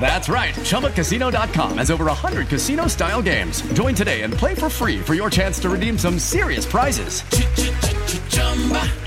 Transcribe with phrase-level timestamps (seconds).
[0.00, 0.54] That's right.
[0.54, 3.62] ChumbaCasino.com has over 100 casino style games.
[3.72, 7.22] Join today and play for free for your chance to redeem some serious prizes.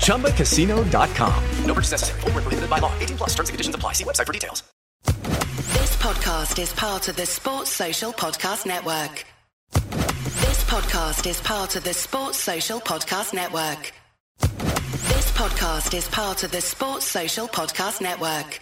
[0.04, 1.44] ChumbaCasino.com.
[1.64, 2.20] No purchase necessary.
[2.20, 2.92] Full prohibited by law.
[2.98, 3.94] 18 plus terms and conditions apply.
[3.94, 4.62] See website for details.
[5.04, 9.24] This podcast is part of the Sports Social Podcast Network.
[9.72, 13.92] This podcast is part of the Sports Social Podcast Network.
[14.40, 18.60] This podcast is part of the Sports Social Podcast Network.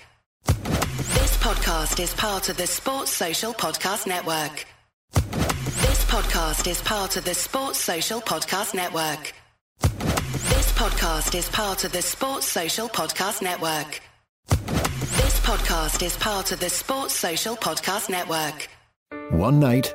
[0.49, 4.67] This podcast is part of the Sports Social Podcast Network.
[5.13, 9.33] This podcast is part of the Sports Social Podcast Network.
[9.81, 14.01] This podcast is part of the Sports Social Podcast Network.
[14.49, 18.69] This podcast is part of the Sports Social Podcast Network.
[19.31, 19.95] One night,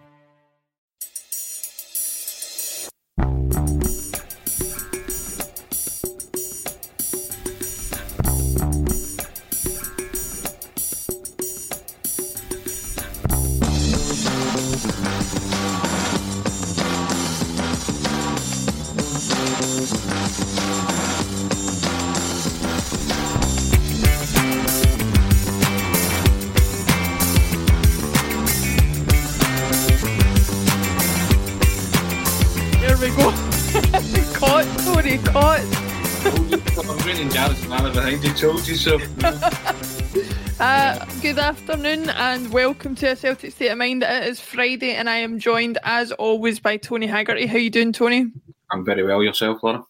[40.61, 44.03] Uh, good afternoon and welcome to a Celtic State of Mind.
[44.03, 47.47] It is Friday and I am joined as always by Tony Haggerty.
[47.47, 48.31] How you doing, Tony?
[48.69, 49.23] I'm very well.
[49.23, 49.83] Yourself, Laura?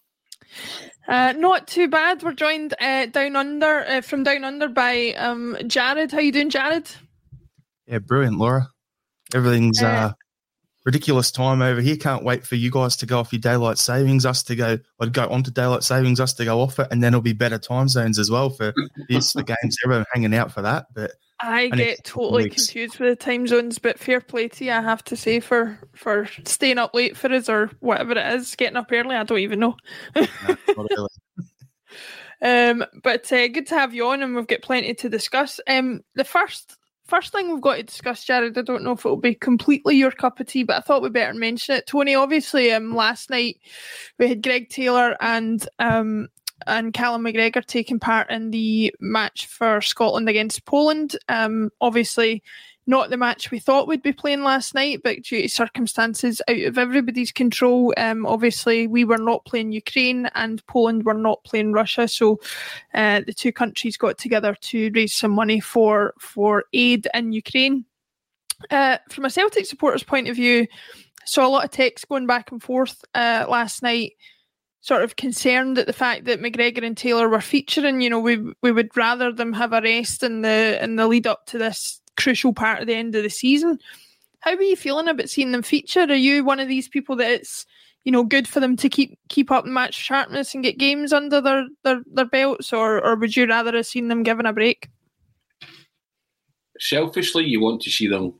[1.06, 2.22] Uh, not too bad.
[2.22, 6.10] We're joined uh, down under uh, from down under by um, Jarrod.
[6.10, 6.90] How you doing, Jarrod?
[7.86, 8.68] Yeah, brilliant, Laura.
[9.34, 10.12] Everything's uh,
[10.84, 11.96] ridiculous time over here.
[11.96, 15.12] Can't wait for you guys to go off your daylight savings, us to go, I'd
[15.12, 17.58] go on to daylight savings, us to go off it, and then it'll be better
[17.58, 18.74] time zones as well for
[19.08, 19.76] this, the games.
[19.84, 20.86] Everyone hanging out for that.
[20.94, 22.66] But I get totally weeks.
[22.66, 25.78] confused with the time zones, but fair play to you, I have to say, for
[25.94, 29.16] for staying up late for us or whatever it is, getting up early.
[29.16, 29.76] I don't even know.
[30.16, 31.08] no,
[32.42, 35.58] um, but uh, good to have you on, and we've got plenty to discuss.
[35.68, 36.76] Um, the first
[37.12, 40.10] first thing we've got to discuss, Jarrod, I don't know if it'll be completely your
[40.10, 41.86] cup of tea, but I thought we'd better mention it.
[41.86, 43.58] Tony, obviously, um, last night
[44.18, 46.28] we had Greg Taylor and um,
[46.66, 51.14] and Callum McGregor taking part in the match for Scotland against Poland.
[51.28, 52.42] Um, obviously,
[52.86, 56.58] not the match we thought we'd be playing last night, but due to circumstances out
[56.58, 61.72] of everybody's control, um, obviously we were not playing Ukraine and Poland were not playing
[61.72, 62.08] Russia.
[62.08, 62.40] So
[62.94, 67.84] uh, the two countries got together to raise some money for for aid in Ukraine.
[68.70, 70.66] Uh, from a Celtic supporter's point of view,
[71.24, 74.12] saw a lot of text going back and forth uh, last night
[74.80, 78.00] sort of concerned at the fact that McGregor and Taylor were featuring.
[78.00, 81.26] You know, we we would rather them have a rest in the in the lead
[81.26, 83.78] up to this crucial part of the end of the season.
[84.40, 86.00] How are you feeling about seeing them feature?
[86.00, 87.66] Are you one of these people that it's
[88.04, 91.40] you know good for them to keep keep up match sharpness and get games under
[91.40, 94.88] their their, their belts, or or would you rather have seen them given a break?
[96.82, 98.34] selfishly, you want to see them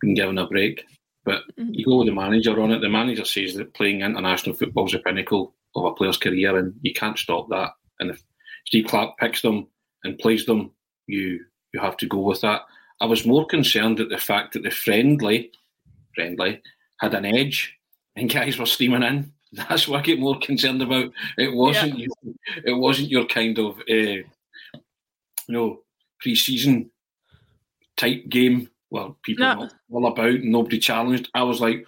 [0.00, 0.84] being given a break,
[1.24, 1.70] but mm-hmm.
[1.72, 2.80] you go with the manager on it.
[2.80, 6.74] The manager says that playing international football is the pinnacle of a player's career, and
[6.82, 7.72] you can't stop that.
[8.00, 8.22] And if
[8.66, 9.66] Steve Clarke picks them
[10.04, 10.70] and plays them,
[11.06, 11.40] you
[11.74, 12.62] you have to go with that.
[13.00, 15.52] I was more concerned at the fact that the friendly,
[16.14, 16.62] friendly,
[17.00, 17.76] had an edge,
[18.16, 19.32] and guys were steaming in.
[19.52, 21.10] That's what I get more concerned about.
[21.38, 22.06] It wasn't yeah.
[22.24, 22.34] you,
[22.64, 24.24] it wasn't your kind of uh, you
[25.48, 25.80] know
[26.20, 26.90] pre-season
[27.96, 29.68] type game where people no.
[29.90, 31.30] all about and nobody challenged.
[31.34, 31.86] I was like,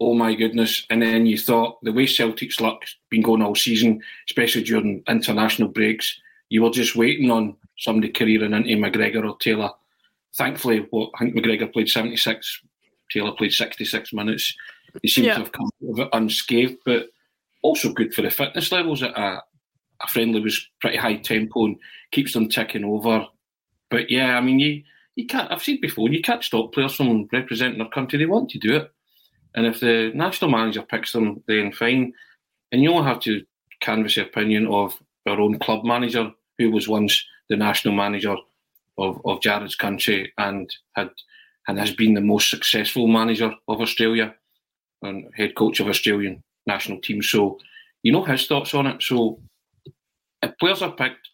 [0.00, 0.84] oh my goodness!
[0.90, 5.68] And then you thought the way Celtic's luck's been going all season, especially during international
[5.68, 9.70] breaks, you were just waiting on somebody careering into McGregor or Taylor.
[10.36, 12.60] Thankfully, what I think McGregor played seventy six,
[13.10, 14.54] Taylor played sixty six minutes.
[15.02, 15.34] He seems yeah.
[15.34, 17.08] to have come out of it unscathed, but
[17.62, 19.02] also good for the fitness levels.
[19.02, 19.42] At a,
[20.02, 21.76] a friendly was pretty high tempo and
[22.10, 23.26] keeps them ticking over.
[23.90, 24.82] But yeah, I mean, you
[25.16, 25.50] you can't.
[25.52, 26.08] I've seen before.
[26.08, 28.18] You can't stop players from representing their country.
[28.18, 28.90] They want to do it,
[29.54, 32.12] and if the national manager picks them, then fine.
[32.72, 33.44] And you only have to
[33.80, 38.34] canvass the opinion of our own club manager, who was once the national manager
[38.98, 41.10] of, of Jarrod's country and had
[41.68, 44.34] and has been the most successful manager of Australia
[45.02, 47.22] and head coach of Australian national team.
[47.22, 47.58] So
[48.02, 49.02] you know his thoughts on it.
[49.02, 49.40] So
[50.42, 51.28] if players are picked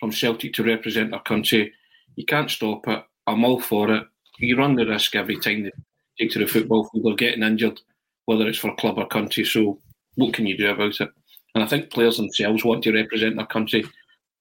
[0.00, 1.72] from Celtic to represent their country,
[2.16, 3.04] you can't stop it.
[3.26, 4.04] I'm all for it.
[4.38, 5.72] You run the risk every time they
[6.18, 7.80] take to the football field of getting injured,
[8.26, 9.44] whether it's for club or country.
[9.44, 9.78] So
[10.16, 11.10] what can you do about it?
[11.54, 13.84] And I think players themselves want to represent their country.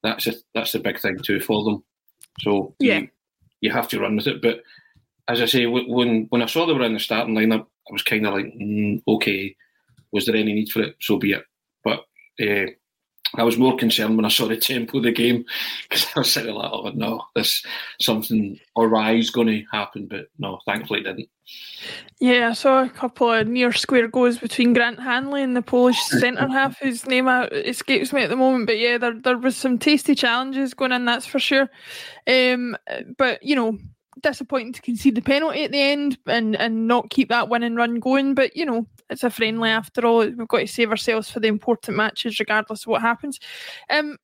[0.01, 1.83] That's a, that's the big thing too for them.
[2.39, 3.07] So yeah, you,
[3.61, 4.41] you have to run with it.
[4.41, 4.63] But
[5.27, 8.03] as I say, when when I saw they were in the starting lineup, I was
[8.03, 9.55] kind of like, mm, okay,
[10.11, 10.95] was there any need for it?
[11.01, 11.45] So be it.
[11.83, 12.05] But
[12.41, 12.71] uh,
[13.35, 15.45] I was more concerned when I saw the tempo of the game
[15.83, 17.63] because I was sitting like, oh no, this
[17.99, 21.29] something awry is going to happen, but no, thankfully it didn't.
[22.19, 26.01] Yeah, I saw a couple of near square goals between Grant Hanley and the Polish
[26.03, 28.67] centre half, whose name escapes me at the moment.
[28.67, 31.69] But yeah, there there was some tasty challenges going in, that's for sure.
[32.27, 32.77] Um,
[33.17, 33.77] but you know,
[34.23, 37.99] disappointing to concede the penalty at the end and, and not keep that winning run
[37.99, 38.33] going.
[38.33, 40.19] But, you know, it's a friendly after all.
[40.19, 43.39] We've got to save ourselves for the important matches, regardless of what happens.
[43.89, 44.17] Um,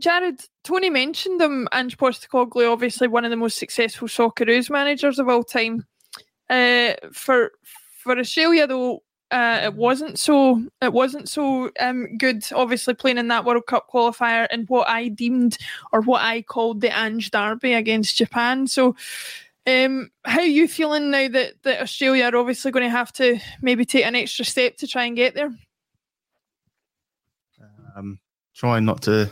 [0.00, 5.28] Jarrod, Tony mentioned him, Ange Postecoglou, obviously one of the most successful Socceroos managers of
[5.28, 5.86] all time.
[6.48, 7.52] Uh, for
[7.98, 12.44] for Australia, though, uh, it wasn't so it wasn't so um, good.
[12.52, 15.56] Obviously, playing in that World Cup qualifier and what I deemed
[15.92, 18.66] or what I called the Ange Derby against Japan.
[18.66, 18.94] So,
[19.66, 23.38] um, how are you feeling now that that Australia are obviously going to have to
[23.60, 25.52] maybe take an extra step to try and get there?
[27.96, 28.18] Um,
[28.54, 29.30] trying not to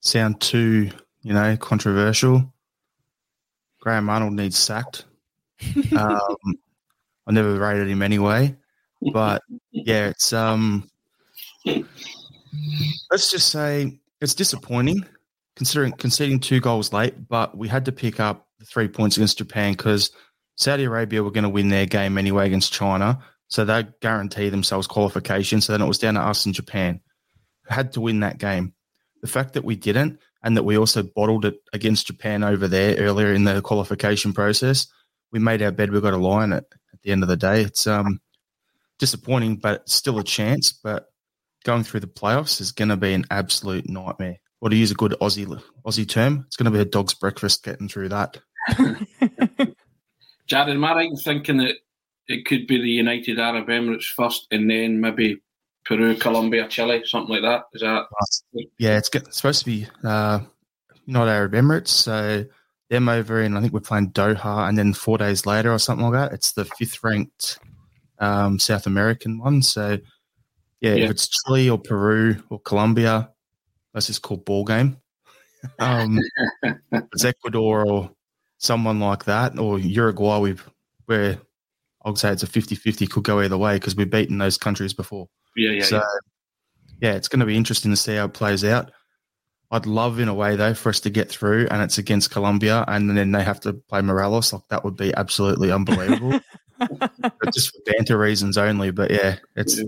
[0.00, 0.90] sound too,
[1.22, 2.52] you know, controversial.
[3.80, 5.04] Graham Arnold needs sacked.
[5.96, 6.58] um,
[7.26, 8.54] I never rated him anyway.
[9.12, 10.90] But yeah, it's um
[11.64, 15.04] let's just say it's disappointing
[15.54, 19.72] considering conceding two goals late, but we had to pick up three points against Japan
[19.72, 20.10] because
[20.56, 23.20] Saudi Arabia were going to win their game anyway against China.
[23.48, 25.60] So they guarantee themselves qualification.
[25.60, 27.00] So then it was down to us and Japan.
[27.68, 28.74] Had to win that game.
[29.22, 32.96] The fact that we didn't and that we also bottled it against Japan over there
[32.96, 34.86] earlier in the qualification process,
[35.32, 37.36] we made our bed, we got to lie in it at the end of the
[37.36, 37.62] day.
[37.62, 38.20] It's um
[38.98, 40.72] disappointing, but still a chance.
[40.72, 41.06] But
[41.64, 44.36] going through the playoffs is going to be an absolute nightmare.
[44.60, 47.62] Or to use a good Aussie Aussie term, it's going to be a dog's breakfast
[47.62, 48.38] getting through that.
[50.48, 51.74] Jarrod, am I right in thinking that
[52.28, 55.40] it could be the United Arab Emirates first, and then maybe
[55.84, 57.64] Peru, Colombia, Chile, something like that?
[57.72, 58.06] Is that?
[58.78, 60.40] Yeah, it's, it's supposed to be uh,
[61.06, 62.44] not Arab Emirates, so
[62.90, 66.06] them over in I think we're playing Doha, and then four days later or something
[66.06, 67.58] like that, it's the fifth ranked
[68.18, 69.62] um, South American one.
[69.62, 69.98] So,
[70.80, 73.30] yeah, yeah, if it's Chile or Peru or Colombia,
[73.92, 74.98] that's just called ball game.
[75.80, 76.20] Um,
[76.92, 78.10] it's Ecuador or
[78.66, 80.68] someone like that, or Uruguay, we've,
[81.06, 81.38] where
[82.04, 84.92] I'd say it's a 50 50, could go either way because we've beaten those countries
[84.92, 85.28] before.
[85.56, 85.84] Yeah, yeah.
[85.84, 86.02] So, yeah,
[87.00, 88.90] yeah it's going to be interesting to see how it plays out.
[89.70, 92.84] I'd love, in a way, though, for us to get through and it's against Colombia
[92.86, 94.52] and then they have to play Morelos.
[94.52, 96.40] Like, that would be absolutely unbelievable.
[97.52, 98.90] just for banter reasons only.
[98.90, 99.80] But yeah, it's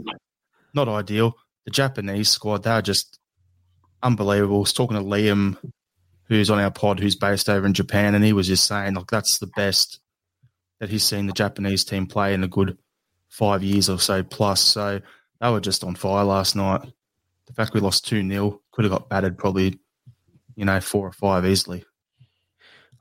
[0.74, 1.36] not ideal.
[1.64, 3.18] The Japanese squad, they're just
[4.02, 4.56] unbelievable.
[4.56, 5.56] I was talking to Liam,
[6.28, 9.06] who's on our pod, who's based over in Japan, and he was just saying, like,
[9.08, 10.00] that's the best
[10.80, 12.78] that he's seen the Japanese team play in a good
[13.28, 14.60] five years or so plus.
[14.60, 15.00] So
[15.40, 16.82] they were just on fire last night.
[17.46, 19.78] The fact we lost 2 0 could have got battered probably,
[20.54, 21.84] you know, four or five easily.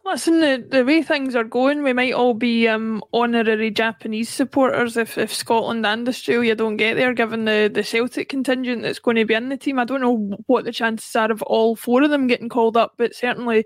[0.07, 4.95] Listen, the, the way things are going, we might all be um, honorary Japanese supporters
[4.95, 9.17] if, if Scotland and Australia don't get there, given the, the Celtic contingent that's going
[9.17, 9.77] to be in the team.
[9.77, 12.93] I don't know what the chances are of all four of them getting called up,
[12.95, 13.65] but certainly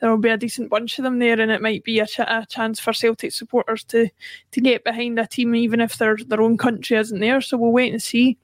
[0.00, 2.20] there will be a decent bunch of them there, and it might be a, ch-
[2.20, 4.08] a chance for Celtic supporters to,
[4.52, 7.42] to get behind a team, even if their, their own country isn't there.
[7.42, 8.38] So we'll wait and see.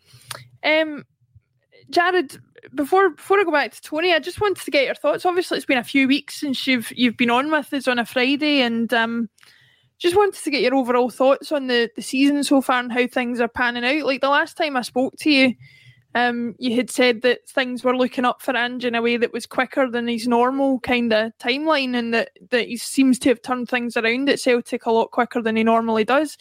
[0.63, 1.07] Um,
[1.91, 2.39] Jarrod,
[2.75, 5.27] before before I go back to Tony, I just wanted to get your thoughts.
[5.27, 8.07] Obviously, it's been a few weeks since you've you've been on with us on a
[8.07, 9.29] Friday, and um,
[9.99, 13.07] just wanted to get your overall thoughts on the the season so far and how
[13.07, 14.07] things are panning out.
[14.07, 15.55] Like the last time I spoke to you,
[16.15, 19.33] um, you had said that things were looking up for Ange in a way that
[19.33, 23.43] was quicker than his normal kind of timeline, and that that he seems to have
[23.43, 26.37] turned things around at Celtic a lot quicker than he normally does.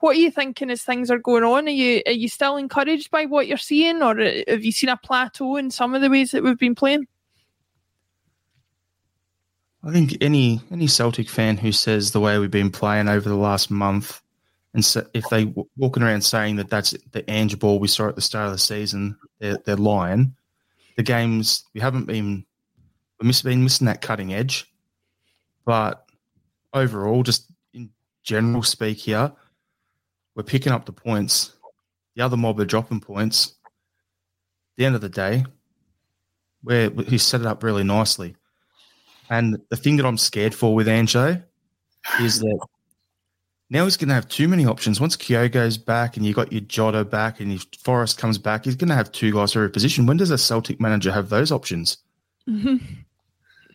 [0.00, 1.66] What are you thinking as things are going on?
[1.66, 4.96] Are you are you still encouraged by what you're seeing, or have you seen a
[4.96, 7.06] plateau in some of the ways that we've been playing?
[9.82, 13.36] I think any any Celtic fan who says the way we've been playing over the
[13.36, 14.20] last month,
[14.72, 18.08] and so if they w- walking around saying that that's the Ange ball we saw
[18.08, 20.34] at the start of the season, they're, they're lying.
[20.96, 22.44] The games we haven't been
[23.20, 24.72] we've miss, been missing that cutting edge,
[25.64, 26.04] but
[26.72, 27.90] overall, just in
[28.22, 29.32] general speak here,
[30.38, 31.56] we're picking up the points.
[32.14, 33.56] The other mob are dropping points.
[33.64, 33.72] At
[34.76, 35.44] the end of the day,
[36.62, 38.36] where he set it up really nicely.
[39.30, 41.42] And the thing that I'm scared for with Anjo
[42.20, 42.66] is that
[43.68, 45.00] now he's going to have too many options.
[45.00, 48.76] Once Kyogo's back and you got your Jota back and if Forrest comes back, he's
[48.76, 50.06] going to have two guys for every position.
[50.06, 51.98] When does a Celtic manager have those options?
[52.48, 52.76] Mm-hmm.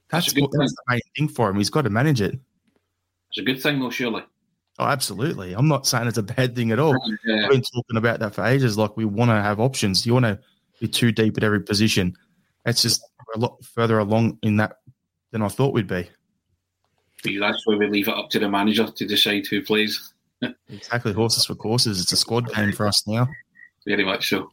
[0.09, 1.57] That's, that's, what, that's the main thing for him.
[1.57, 2.39] He's got to manage it.
[3.29, 4.23] It's a good thing, though, surely.
[4.79, 5.53] Oh, absolutely.
[5.53, 6.95] I'm not saying it's a bad thing at all.
[7.25, 7.41] Yeah.
[7.43, 8.77] We've been talking about that for ages.
[8.77, 10.05] Like we want to have options.
[10.05, 10.39] You want to
[10.81, 12.15] be too deep at every position.
[12.65, 13.01] It's just
[13.35, 14.77] a lot further along in that
[15.31, 16.09] than I thought we'd be.
[17.39, 20.13] That's where we leave it up to the manager to decide who plays.
[20.69, 22.01] exactly, horses for courses.
[22.01, 23.27] It's a squad game for us now.
[23.85, 24.51] Very much so.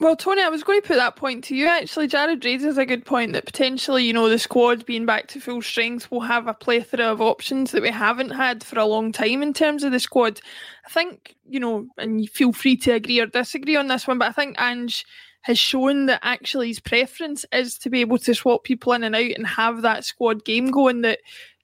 [0.00, 1.66] Well, Tony, I was going to put that point to you.
[1.66, 5.40] Actually, Jarrod raises a good point that potentially, you know, the squad being back to
[5.40, 9.12] full strength will have a plethora of options that we haven't had for a long
[9.12, 10.40] time in terms of the squad.
[10.86, 14.18] I think, you know, and you feel free to agree or disagree on this one,
[14.18, 15.04] but I think Ange
[15.42, 19.14] has shown that actually his preference is to be able to swap people in and
[19.14, 21.02] out and have that squad game going.
[21.02, 21.18] That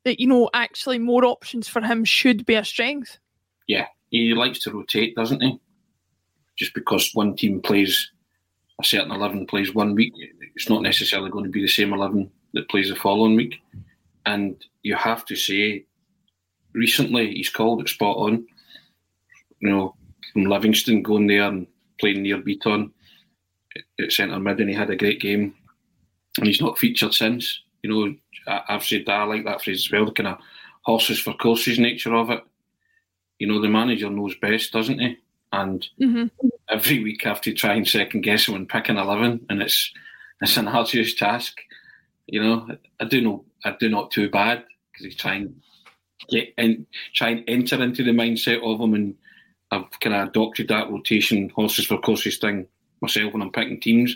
[0.05, 3.19] that you know, actually, more options for him should be a strength.
[3.67, 5.59] Yeah, he likes to rotate, doesn't he?
[6.59, 8.11] Just because one team plays
[8.81, 10.13] a certain 11 plays one week,
[10.55, 13.57] it's not necessarily going to be the same 11 that plays the following week.
[14.27, 15.87] And you have to say,
[16.73, 18.47] recently he's called it spot on.
[19.61, 19.95] You know,
[20.33, 21.67] from Livingston going there and
[21.99, 22.91] playing Nir Bitton
[24.01, 25.55] at centre mid, and he had a great game.
[26.39, 27.63] And he's not featured since.
[27.83, 28.15] You know,
[28.47, 30.39] I, have said that I like that phrase as well, the kind of
[30.83, 32.43] horses for courses nature of it.
[33.39, 35.17] You know, the manager knows best, doesn't he?
[35.53, 36.47] And mm-hmm.
[36.77, 39.63] Every week I have to try and second guess him and pick an eleven, and
[39.63, 39.93] it's
[40.43, 41.59] it's an arduous task.
[42.27, 42.69] You know,
[43.01, 45.55] I do know I do not too bad because he's trying
[46.29, 49.15] get in, try and enter into the mindset of him, and
[49.71, 52.67] I've kind of adopted that rotation horses for courses thing
[53.01, 54.15] myself when I'm picking teams.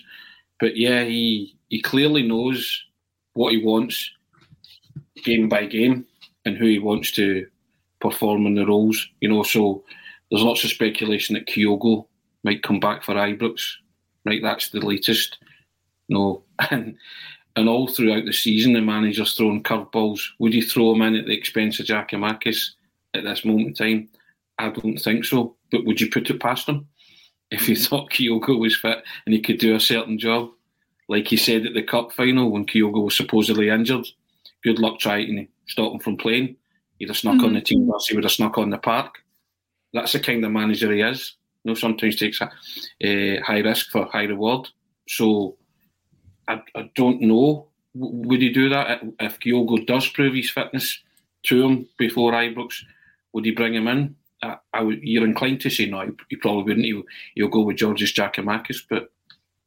[0.59, 2.85] But yeah, he he clearly knows
[3.33, 4.11] what he wants
[5.25, 6.07] game by game
[6.45, 7.47] and who he wants to
[8.01, 9.09] perform in the roles.
[9.21, 9.85] You know, so
[10.31, 12.07] there's lots of speculation that Kyogo
[12.45, 13.63] might come back for Ibrox.
[14.25, 15.39] Right, that's the latest.
[16.09, 16.97] No, and
[17.57, 20.21] and all throughout the season, the manager's throwing curveballs.
[20.39, 22.71] Would you throw him in at the expense of Giakoumakis
[23.15, 24.09] at this moment in time?
[24.59, 25.57] I don't think so.
[25.71, 26.87] But would you put it past him
[27.51, 30.51] if you thought Kyogo was fit and he could do a certain job,
[31.09, 34.07] like he said at the cup final when Kyogo was supposedly injured?
[34.63, 36.57] Good luck trying to stop him from playing.
[36.99, 37.47] He'd have snuck mm-hmm.
[37.47, 38.07] on the team bus.
[38.07, 39.17] He would have snuck on the park.
[39.93, 41.35] That's the kind of manager he is.
[41.65, 44.69] You know, sometimes takes a uh, high risk for high reward.
[45.09, 45.57] So
[46.49, 47.67] I, I don't know.
[47.95, 51.01] Would he do that if Kyogo does prove his fitness
[51.45, 52.83] to him before Ibrox?
[53.33, 54.17] Would he bring him in?
[54.43, 56.01] I, I would, you're inclined to say no.
[56.03, 56.87] He, he probably wouldn't.
[56.87, 57.03] He'll,
[57.35, 59.11] he'll go with Georgios Giakoumakis, but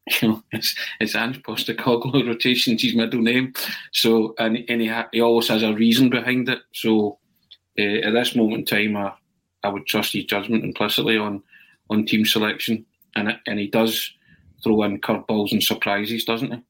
[0.21, 3.53] you know, it's it's Ange Postecoglou rotation's his middle name.
[3.91, 6.59] So and and he ha, he always has a reason behind it.
[6.73, 7.19] So
[7.79, 9.13] uh, at this moment in time, I
[9.63, 11.41] I would trust his judgment implicitly on
[11.93, 12.85] on team selection,
[13.15, 14.11] and and he does
[14.63, 16.61] throw in curveballs and surprises, doesn't he?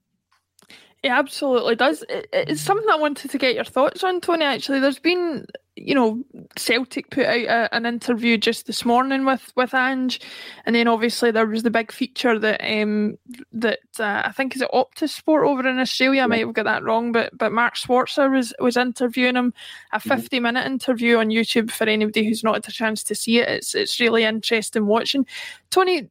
[1.04, 2.06] It absolutely does.
[2.08, 4.46] It's something I wanted to get your thoughts on, Tony.
[4.46, 5.46] Actually, there's been,
[5.76, 6.24] you know,
[6.56, 10.22] Celtic put out a, an interview just this morning with with Ange,
[10.66, 13.18] and then obviously there was the big feature that um
[13.52, 16.22] that uh, I think is it Optus Sport over in Australia.
[16.24, 19.54] I might have got that wrong, but but Mark Schwarzer was was interviewing him,
[19.92, 20.10] a Mm-hmm.
[20.10, 23.50] fifty minute interview on YouTube for anybody who's not had a chance to see it.
[23.50, 25.26] It's it's really interesting watching.
[25.70, 26.10] Tony,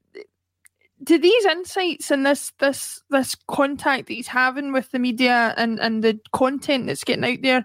[1.03, 5.81] do these insights and this this this contact that he's having with the media and
[5.81, 7.65] and the content that's getting out there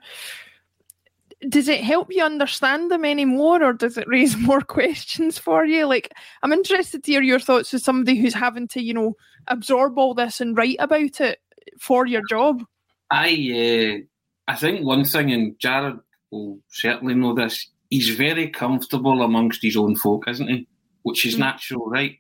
[1.50, 5.86] does it help you understand them anymore or does it raise more questions for you
[5.86, 6.14] like
[6.44, 9.16] i'm interested to hear your thoughts as somebody who's having to you know
[9.48, 11.40] absorb all this and write about it
[11.80, 12.64] for your job
[13.10, 14.02] I
[14.48, 16.00] uh, I think one thing, and Jarrod
[16.32, 17.70] will certainly know this.
[17.90, 20.68] He's very comfortable amongst his own folk, isn't he?
[21.04, 22.18] Which is natural, right?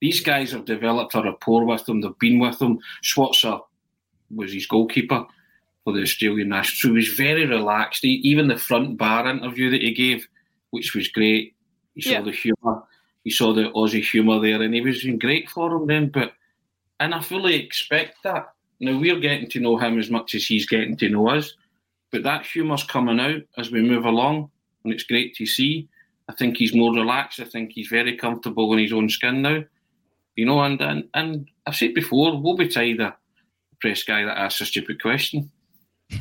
[0.00, 2.00] These guys have developed a rapport with him.
[2.00, 2.78] They've been with him.
[3.02, 3.60] Schwarzer
[4.34, 5.26] was his goalkeeper
[5.84, 6.76] for the Australian national.
[6.76, 8.02] So he was very relaxed.
[8.02, 10.28] He, even the front bar interview that he gave,
[10.70, 11.54] which was great.
[11.94, 12.20] He saw Yeah.
[12.22, 12.82] the humour.
[13.24, 16.08] He saw the Aussie humour there, and he was in great for him then.
[16.08, 16.34] But
[17.00, 18.52] and I fully expect that.
[18.80, 21.54] Now we're getting to know him as much as he's getting to know us,
[22.12, 24.50] but that humour's coming out as we move along,
[24.84, 25.88] and it's great to see.
[26.28, 27.40] I think he's more relaxed.
[27.40, 29.64] I think he's very comfortable in his own skin now.
[30.38, 33.12] You know, and and, and I've said before, we'll be tired of
[33.70, 35.50] the press guy that asks a stupid question.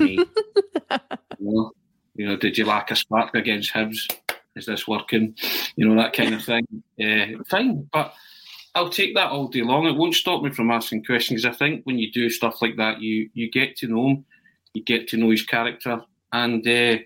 [1.40, 1.72] You, know,
[2.16, 4.12] you know, did you lack a spark against Hibs?
[4.56, 5.36] Is this working?
[5.76, 6.66] You know, that kind of thing.
[7.00, 8.12] Uh, fine, but
[8.74, 9.86] I'll take that all day long.
[9.86, 11.46] It won't stop me from asking questions.
[11.46, 14.26] I think when you do stuff like that, you you get to know him,
[14.74, 16.02] you get to know his character,
[16.34, 16.98] and uh,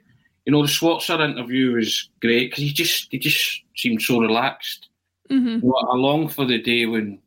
[0.45, 4.87] you know the Schwarzer interview was great because he just he just seemed so relaxed.
[5.31, 5.67] Mm-hmm.
[5.67, 7.19] Know, I long for the day when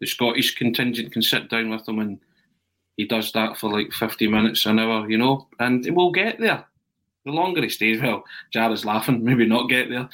[0.00, 2.18] the Scottish contingent can sit down with him and
[2.96, 6.64] he does that for like fifty minutes an hour, you know, and we'll get there.
[7.24, 10.08] The longer he stays, well, Jarrod's laughing, maybe not get there.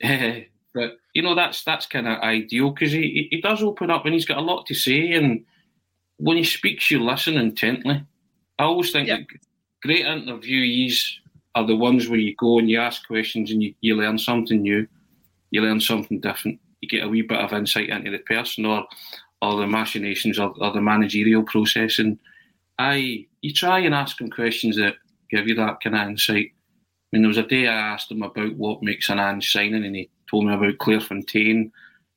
[0.00, 4.04] Eh, but you know that's that's kind of ideal because he he does open up
[4.04, 5.44] and he's got a lot to say, and
[6.18, 8.04] when he speaks, you listen intently.
[8.58, 9.26] I always think that
[9.82, 11.04] great interviewees
[11.54, 14.62] are the ones where you go and you ask questions and you, you learn something
[14.62, 14.86] new,
[15.50, 18.86] you learn something different, you get a wee bit of insight into the person or
[19.42, 22.18] or the machinations or, or the managerial process, and
[22.78, 24.94] I you try and ask him questions that
[25.30, 26.52] give you that kind of insight.
[26.52, 29.84] I mean, there was a day I asked him about what makes an Ange signing,
[29.84, 31.70] and he told me about Clairefontaine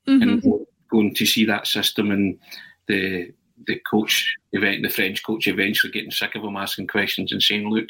[0.08, 0.50] and Mm-hmm.
[0.50, 2.40] go- going to see that system and
[2.88, 3.32] the
[3.66, 7.70] the coach event, the French coach eventually getting sick of him asking questions and saying,
[7.70, 7.88] "Look,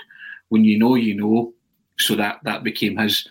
[0.49, 1.53] when you know, you know."
[1.99, 3.27] So that that became his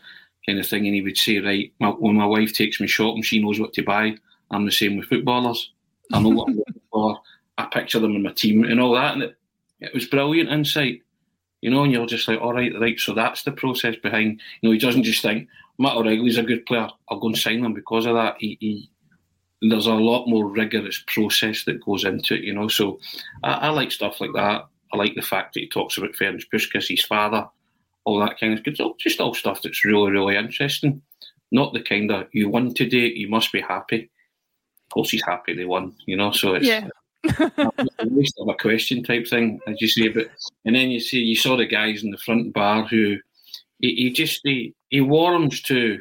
[0.46, 3.22] kind of thing, and he would say, "Right, my, when my wife takes me shopping,
[3.22, 4.16] she knows what to buy.
[4.50, 5.72] I'm the same with footballers.
[6.12, 7.18] I know what I'm looking for.
[7.58, 9.36] I picture them in my team and all that." And it,
[9.80, 11.02] it was brilliant insight,
[11.60, 11.84] you know.
[11.84, 14.40] And you're just like, "All right, right." So that's the process behind.
[14.60, 16.88] You know, he doesn't just think Matt O'Riley's a good player.
[17.08, 18.36] I'll go and sign him because of that.
[18.38, 18.90] He, he
[19.62, 22.68] there's a lot more rigorous process that goes into it, you know.
[22.68, 22.98] So
[23.42, 24.66] I, I like stuff like that.
[24.92, 27.48] I like the fact that he talks about Ferenc Puskas, his father,
[28.06, 28.92] all that kind of good stuff.
[28.98, 31.02] Just all stuff that's really, really interesting.
[31.52, 34.10] Not the kind of you won today, you must be happy.
[34.86, 36.32] Of course, he's happy they won, you know.
[36.32, 36.88] So it's yeah
[37.28, 40.08] a waste of a question type thing, as you say.
[40.08, 40.28] But
[40.64, 43.16] and then you see you saw the guys in the front bar who
[43.80, 46.00] he, he just he, he warms to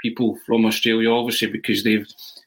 [0.00, 2.06] people from Australia, obviously because they've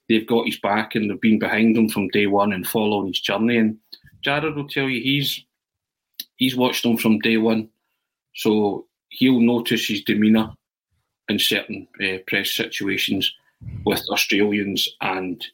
[0.10, 3.20] they've got his back and they've been behind him from day one and following his
[3.20, 3.58] journey.
[3.58, 3.78] And
[4.26, 5.44] Jarrod will tell you he's
[6.36, 7.70] he's watched him from day one,
[8.36, 10.54] so he'll notice his demeanour
[11.30, 13.34] in certain uh, press situations
[13.86, 15.46] with Australians and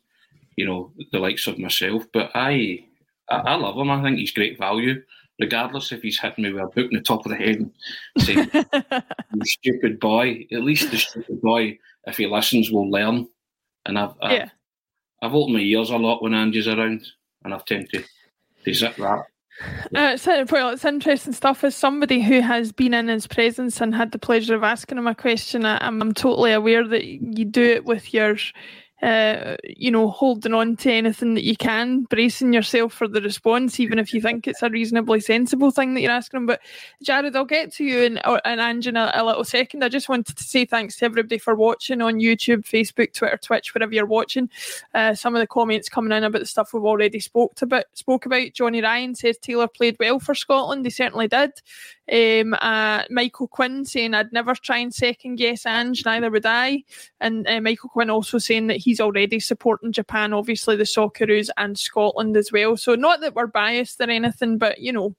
[0.56, 2.04] you know the likes of myself.
[2.14, 2.86] But I,
[3.30, 3.90] I I love him.
[3.92, 5.02] I think he's great value,
[5.40, 7.72] regardless if he's hitting me with a book in the top of the head and
[8.20, 8.50] saying
[9.34, 13.28] "You stupid boy." At least the stupid boy, if he listens, will learn.
[13.86, 14.50] And I've I've, Yeah.
[15.22, 17.06] I've opened my ears a lot when Andy's around,
[17.44, 18.04] and I've tend to
[18.66, 19.24] to zip that.
[19.96, 20.18] Uh,
[20.52, 21.64] well, it's interesting stuff.
[21.64, 25.08] As somebody who has been in his presence and had the pleasure of asking him
[25.08, 28.36] a question, I, I'm, I'm totally aware that you do it with your,
[29.04, 33.78] uh, you know, holding on to anything that you can, bracing yourself for the response,
[33.78, 36.46] even if you think it's a reasonably sensible thing that you're asking him.
[36.46, 36.62] But
[37.04, 39.84] Jarrod, I'll get to you and, and Ange in a, a little second.
[39.84, 43.74] I just wanted to say thanks to everybody for watching on YouTube, Facebook, Twitter, Twitch,
[43.74, 44.50] wherever you're watching.
[44.94, 47.84] Uh, some of the comments coming in about the stuff we've already spoke about.
[47.96, 48.54] Spoke about.
[48.54, 50.86] Johnny Ryan says Taylor played well for Scotland.
[50.86, 51.52] He certainly did.
[52.12, 56.84] Um, uh, Michael Quinn saying I'd never try and second guess Ange, neither would I.
[57.22, 61.80] And uh, Michael Quinn also saying that he's already supporting Japan, obviously the Socceroos and
[61.80, 62.76] Scotland as well.
[62.76, 65.16] So not that we're biased or anything, but you know,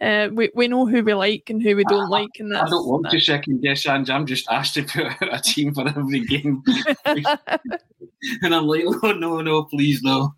[0.00, 2.70] Uh, we we know who we like and who we don't like, and that's, I
[2.70, 3.10] don't want that.
[3.10, 4.08] to second guess Ange.
[4.10, 6.62] I'm just asked to put out a team for every game,
[7.04, 10.32] and I'm like, oh no, no, please no.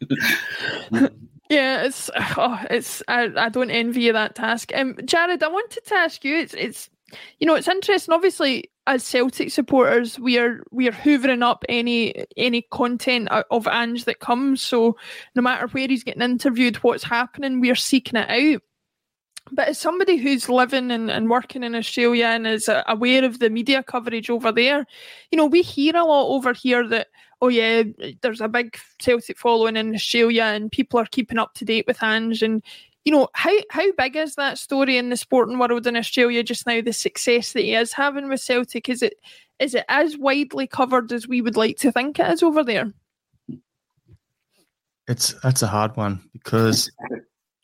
[1.51, 4.71] Yeah, it's oh, it's I, I don't envy you that task.
[4.73, 6.37] Um, Jarrod, I wanted to ask you.
[6.37, 6.89] It's it's
[7.41, 8.15] you know it's interesting.
[8.15, 14.05] Obviously, as Celtic supporters, we are we are hoovering up any any content of Ange
[14.05, 14.63] that comes.
[14.63, 14.97] So
[15.35, 18.63] no matter where he's getting interviewed, what's happening, we are seeking it out.
[19.51, 23.51] But as somebody who's living and, and working in Australia and is aware of the
[23.51, 24.87] media coverage over there,
[25.33, 27.09] you know, we hear a lot over here that,
[27.41, 27.83] oh, yeah,
[28.21, 32.03] there's a big Celtic following in Australia and people are keeping up to date with
[32.03, 32.43] Ange.
[32.43, 32.63] And,
[33.05, 36.67] you know, how, how big is that story in the sporting world in Australia just
[36.67, 38.89] now, the success that he is having with Celtic?
[38.89, 39.15] Is it
[39.61, 42.93] is it as widely covered as we would like to think it is over there?
[45.07, 46.91] It's that's a hard one because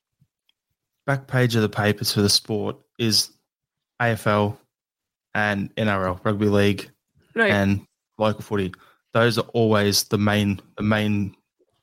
[1.07, 3.31] back page of the papers for the sport is
[4.01, 4.59] AFL
[5.35, 6.91] and NRL, rugby league,
[7.35, 7.51] right.
[7.51, 7.87] and
[8.19, 8.75] local footy.
[9.17, 11.35] Those are always the main the main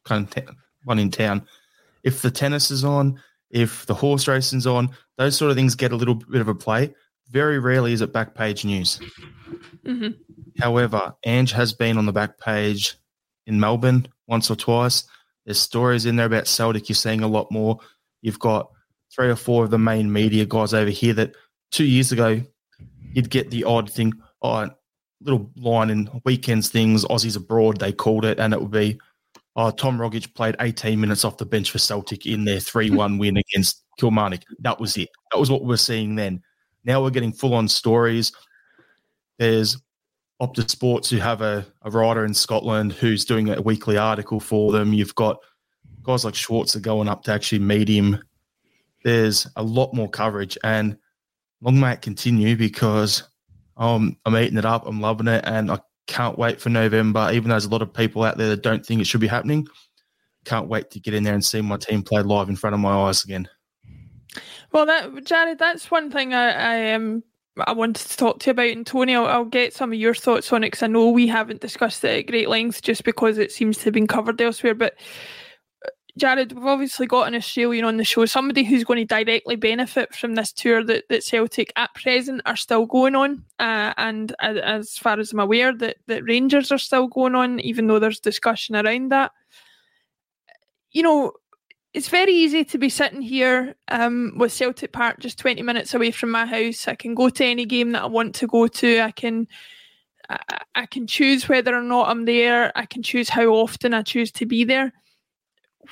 [0.05, 1.47] kind of t- one in town.
[2.03, 3.19] If the tennis is on,
[3.49, 6.53] if the horse racing's on, those sort of things get a little bit of a
[6.53, 6.93] play.
[7.31, 8.99] Very rarely is it back page news.
[9.83, 10.09] Mm-hmm.
[10.59, 12.97] However, Ange has been on the back page
[13.47, 15.03] in Melbourne once or twice.
[15.43, 16.87] There's stories in there about Celtic.
[16.87, 17.79] You're seeing a lot more.
[18.21, 18.69] You've got
[19.11, 21.33] three or four of the main media guys over here that
[21.71, 22.43] two years ago
[23.13, 24.69] you'd get the odd thing, oh,
[25.23, 28.99] little line in weekends things, Aussies abroad, they called it, and it would be,
[29.55, 33.17] oh, Tom Rogic played 18 minutes off the bench for Celtic in their 3 1
[33.17, 34.41] win against Kilmarnock.
[34.59, 35.09] That was it.
[35.31, 36.41] That was what we were seeing then.
[36.83, 38.31] Now we're getting full on stories.
[39.39, 39.77] There's
[40.41, 44.71] Optus Sports who have a, a writer in Scotland who's doing a weekly article for
[44.71, 44.93] them.
[44.93, 45.37] You've got
[46.03, 48.21] guys like Schwarzer going up to actually meet him
[49.03, 50.97] there's a lot more coverage and
[51.61, 53.23] long may it continue because
[53.77, 54.85] um, I'm eating it up.
[54.87, 55.43] I'm loving it.
[55.45, 58.49] And I can't wait for November, even though there's a lot of people out there
[58.49, 59.67] that don't think it should be happening.
[60.45, 62.79] Can't wait to get in there and see my team play live in front of
[62.79, 63.47] my eyes again.
[64.71, 67.23] Well, that Jarrod, that's one thing I, I um
[67.67, 70.15] I wanted to talk to you about, and Tony, I'll, I'll get some of your
[70.15, 73.37] thoughts on it because I know we haven't discussed it at great length just because
[73.37, 74.73] it seems to have been covered elsewhere.
[74.73, 74.95] But
[76.19, 80.13] Jarrod, we've obviously got an Australian on the show, somebody who's going to directly benefit
[80.13, 83.43] from this tour that, that Celtic at present are still going on.
[83.57, 87.87] Uh, and as, far as I'm aware, that, that Rangers are still going on, even
[87.87, 89.31] though there's discussion around that.
[90.91, 91.31] You know,
[91.95, 96.11] it's very easy to be sitting here um, with Celtic Park just 20 minutes away
[96.11, 96.87] from my house.
[96.87, 98.99] I can go to any game that I want to go to.
[99.01, 99.47] I can.
[100.73, 102.71] I can choose whether or not I'm there.
[102.77, 104.93] I can choose how often I choose to be there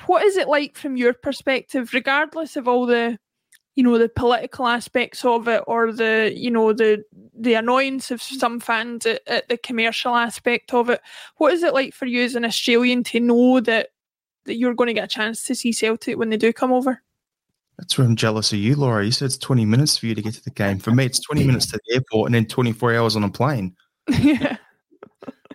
[0.06, 3.18] what is it like from your perspective, regardless of all the,
[3.76, 7.04] you know, the political aspects of it or the, you know, the
[7.38, 8.40] the annoyance of mm.
[8.40, 11.02] some fans at, at the commercial aspect of it?
[11.38, 13.90] What is it like for you as an Australian to know that
[14.46, 17.02] that you're going to get a chance to see Celtic when they do come over?
[17.78, 19.04] That's where I'm jealous of you, Laura.
[19.04, 20.78] You said it's 20 minutes for you to get to the game.
[20.78, 23.76] For me, it's 20 minutes to the airport and then 24 hours on a plane.
[24.20, 24.58] yeah.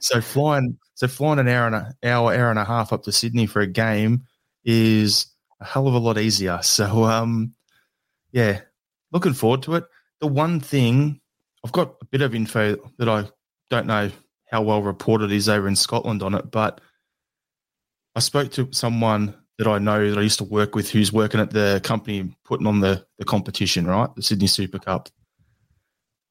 [0.07, 3.12] So flying, so flying an hour and a hour, hour and a half up to
[3.12, 4.23] Sydney for a game
[4.64, 5.27] is
[5.61, 6.61] a hell of a lot easier.
[6.62, 7.53] So, um,
[8.31, 8.61] yeah,
[9.11, 9.85] looking forward to it.
[10.21, 11.21] The one thing
[11.64, 13.25] I've got a bit of info that I
[13.69, 14.09] don't know
[14.49, 16.81] how well reported is over in Scotland on it, but
[18.14, 21.40] I spoke to someone that I know that I used to work with who's working
[21.40, 24.14] at the company putting on the, the competition, right?
[24.14, 25.09] The Sydney Super Cup.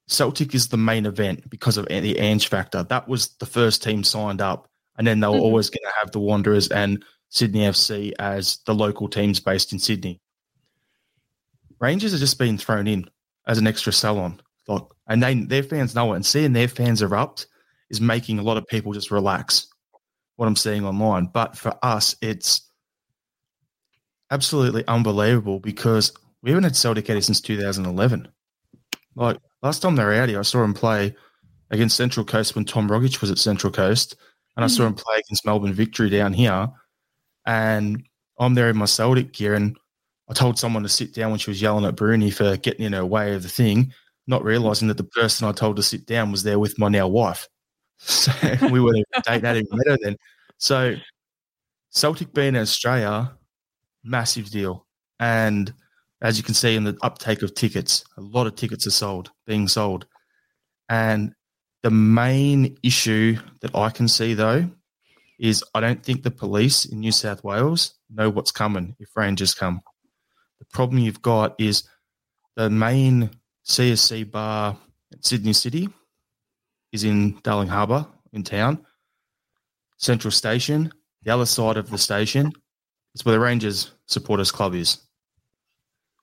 [0.07, 2.83] Celtic is the main event because of the Ange factor.
[2.83, 5.43] That was the first team signed up, and then they were mm-hmm.
[5.43, 9.79] always going to have the Wanderers and Sydney FC as the local teams based in
[9.79, 10.21] Sydney.
[11.79, 13.09] Rangers have just been thrown in
[13.47, 14.41] as an extra sell on.
[14.67, 16.17] Like, and they their fans know it.
[16.17, 17.47] And seeing their fans erupt
[17.89, 19.67] is making a lot of people just relax
[20.35, 21.27] what I'm seeing online.
[21.27, 22.69] But for us, it's
[24.31, 28.27] absolutely unbelievable because we haven't had Celtic out since 2011.
[29.15, 31.15] Like last time they were out here, I saw him play
[31.71, 34.15] against Central Coast when Tom Rogic was at Central Coast,
[34.55, 34.89] and I saw mm-hmm.
[34.89, 36.69] him play against Melbourne Victory down here.
[37.45, 38.07] And
[38.39, 39.75] I'm there in my Celtic gear, and
[40.29, 42.93] I told someone to sit down when she was yelling at Bruni for getting in
[42.93, 43.91] her way of the thing,
[44.27, 47.07] not realizing that the person I told to sit down was there with my now
[47.07, 47.47] wife.
[47.97, 48.31] So
[48.69, 48.93] we were
[49.25, 50.17] dating that even better then.
[50.57, 50.95] So
[51.91, 53.31] Celtic being in Australia,
[54.03, 54.85] massive deal.
[55.17, 55.73] And
[56.25, 59.29] as you can see in the uptake of tickets, a lot of tickets are sold,
[59.45, 60.07] being sold.
[60.89, 61.35] And
[61.83, 64.67] the main issue that I can see though
[65.39, 69.53] is I don't think the police in New South Wales know what's coming if Rangers
[69.53, 69.81] come.
[70.57, 71.87] The problem you've got is
[72.55, 73.29] the main
[73.67, 74.77] CSC bar
[75.13, 75.89] at Sydney City
[76.91, 78.83] is in Darling Harbour in town.
[79.97, 82.51] Central Station, the other side of the station,
[83.13, 85.04] is where the Rangers supporters club is.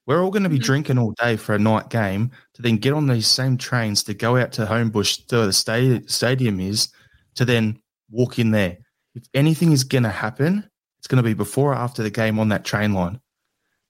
[0.06, 0.64] We're all going to be mm-hmm.
[0.64, 4.14] drinking all day for a night game to then get on these same trains to
[4.14, 6.88] go out to Homebush, to where the sta- stadium is,
[7.36, 7.78] to then
[8.10, 8.78] walk in there.
[9.14, 12.38] If anything is going to happen, it's going to be before or after the game
[12.38, 13.20] on that train line.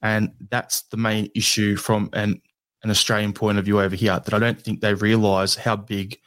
[0.03, 2.41] And that's the main issue from an,
[2.83, 6.19] an Australian point of view over here that I don't think they realise how big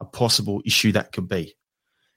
[0.00, 1.54] a possible issue that could be.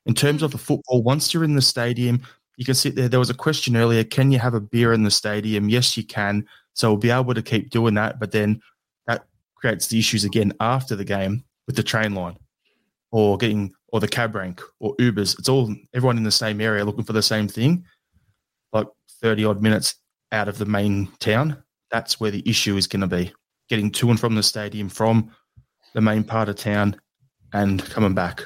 [0.05, 0.45] In terms mm-hmm.
[0.45, 2.21] of the football, once you're in the stadium,
[2.57, 3.09] you can sit there.
[3.09, 5.69] There was a question earlier can you have a beer in the stadium?
[5.69, 6.45] Yes, you can.
[6.75, 8.19] So we'll be able to keep doing that.
[8.19, 8.61] But then
[9.07, 12.37] that creates the issues again after the game with the train line
[13.11, 15.39] or getting or the cab rank or Ubers.
[15.39, 17.85] It's all everyone in the same area looking for the same thing,
[18.73, 18.87] like
[19.21, 19.95] 30 odd minutes
[20.31, 21.63] out of the main town.
[21.91, 23.33] That's where the issue is going to be
[23.69, 25.31] getting to and from the stadium from
[25.93, 26.99] the main part of town
[27.53, 28.45] and coming back.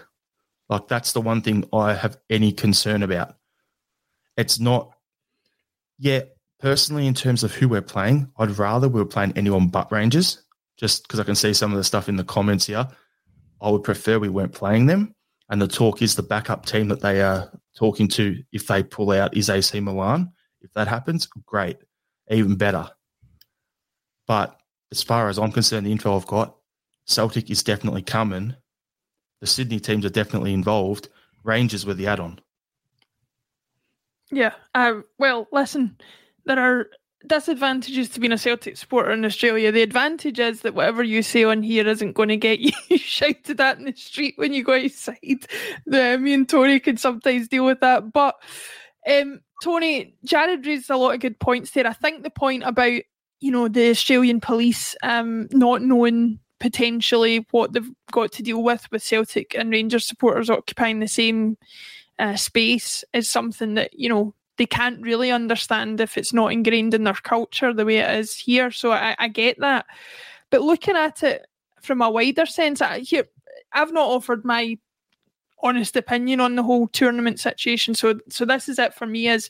[0.70, 3.34] Like that's the one thing I have any concern about.
[4.38, 4.92] It's not,
[5.98, 6.22] yeah,
[6.60, 10.44] personally, in terms of who we're playing, I'd rather we were playing anyone but Rangers,
[10.78, 12.88] just because I can see some of the stuff in the comments here.
[13.62, 15.16] I would prefer we weren't playing them.
[15.50, 19.12] And the talk is the backup team that they are talking to if they pull
[19.12, 20.32] out is AC Milan.
[20.62, 21.78] If that happens, great,
[22.30, 22.88] even better.
[24.28, 24.60] But
[24.92, 26.56] as far as I'm concerned, the info I've got,
[27.06, 28.56] Celtic is definitely coming.
[29.42, 31.10] The Sydney teams are definitely involved.
[31.44, 32.40] Rangers were the add on.
[34.32, 34.54] Yeah.
[34.76, 35.98] Uh, well, listen,
[36.46, 36.90] there are
[37.28, 39.72] disadvantages to being a Celtic supporter in Australia.
[39.72, 43.60] The advantage is that whatever you say on here isn't going to get you shouted
[43.60, 45.48] at in the street when you go outside.
[45.86, 48.12] The, me and Tony can sometimes deal with that.
[48.12, 48.36] But
[49.10, 51.88] um, Tony, Jarrod raised a lot of good points there.
[51.88, 53.02] I think the point about
[53.42, 58.86] you know the Australian police um, not knowing potentially what they've got to deal with
[58.92, 61.58] with Celtic and Rangers supporters occupying the same
[62.20, 66.94] uh, space is something that you know they can't really understand if it's not ingrained
[66.94, 68.70] in their culture the way it is here.
[68.70, 69.86] So I, I get that,
[70.52, 71.48] but looking at it
[71.82, 73.24] from a wider sense, I, here
[73.72, 74.78] I've not offered my
[75.64, 77.96] honest opinion on the whole tournament situation.
[77.96, 79.30] So so this is it for me.
[79.30, 79.50] Is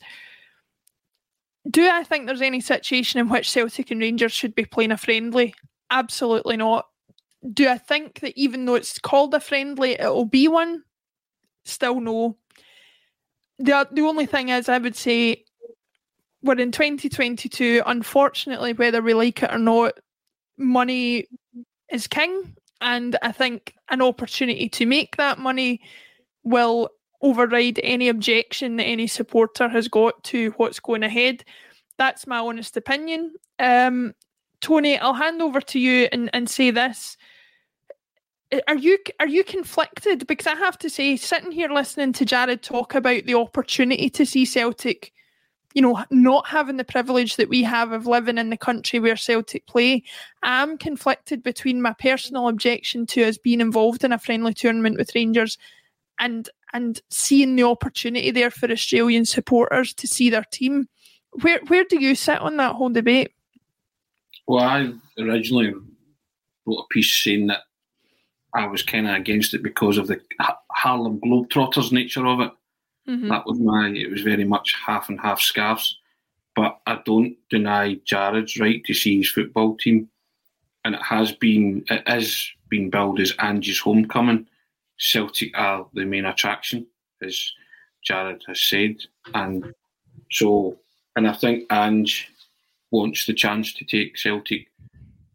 [1.68, 4.96] do I think there's any situation in which Celtic and Rangers should be playing a
[4.96, 5.54] friendly?
[5.90, 6.86] Absolutely not.
[7.52, 10.84] Do I think that even though it's called a friendly, it'll be one?
[11.64, 12.36] Still no
[13.60, 15.44] the the only thing is, I would say
[16.42, 17.82] we're in 2022.
[17.86, 19.98] Unfortunately, whether we like it or not,
[20.56, 21.26] money
[21.90, 25.82] is king, and I think an opportunity to make that money
[26.42, 26.88] will
[27.22, 31.44] override any objection that any supporter has got to what's going ahead.
[31.98, 33.34] That's my honest opinion.
[33.58, 34.14] Um,
[34.62, 37.18] Tony, I'll hand over to you and, and say this
[38.66, 40.26] are you are you conflicted?
[40.26, 44.26] Because I have to say, sitting here listening to Jarrod talk about the opportunity to
[44.26, 45.12] see Celtic,
[45.74, 49.16] you know, not having the privilege that we have of living in the country where
[49.16, 50.02] Celtic play,
[50.42, 55.14] I'm conflicted between my personal objection to us being involved in a friendly tournament with
[55.14, 55.56] Rangers
[56.18, 60.88] and and seeing the opportunity there for Australian supporters to see their team.
[61.42, 63.32] Where where do you sit on that whole debate?
[64.48, 65.72] Well, I originally
[66.66, 67.60] wrote a piece saying that
[68.54, 70.20] I was kind of against it because of the
[70.70, 72.52] Harlem Globetrotters nature of it.
[73.08, 73.28] Mm-hmm.
[73.28, 75.98] That was my, it was very much half and half scarves.
[76.56, 80.08] But I don't deny Jarrod's right to see his football team.
[80.84, 84.46] And it has been, it is being billed as Ange's homecoming.
[84.98, 86.86] Celtic are the main attraction,
[87.22, 87.52] as
[88.08, 88.96] Jarrod has said.
[89.34, 89.72] And
[90.30, 90.76] so,
[91.16, 92.28] and I think Ange
[92.90, 94.69] wants the chance to take Celtic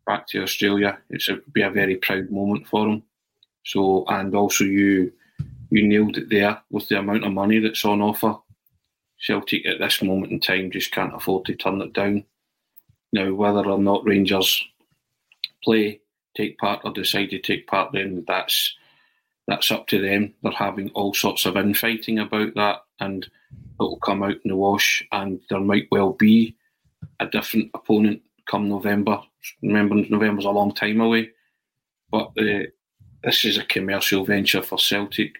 [0.05, 0.97] back to Australia.
[1.09, 3.03] It's a, be a very proud moment for him.
[3.65, 5.11] So, and also you
[5.71, 8.37] you nailed it there with the amount of money that's on offer.
[9.17, 12.23] Celtic at this moment in time just can't afford to turn it down.
[13.11, 14.63] Now, whether or not Rangers
[15.63, 16.01] play,
[16.35, 18.75] take part, or decide to take part, then that's
[19.47, 20.33] that's up to them.
[20.43, 23.29] They're having all sorts of infighting about that, and it
[23.79, 25.03] will come out in the wash.
[25.11, 26.55] And there might well be
[27.19, 29.21] a different opponent come November.
[29.61, 31.31] Remember, November's a long time away,
[32.11, 32.63] but uh,
[33.23, 35.35] this is a commercial venture for Celtic,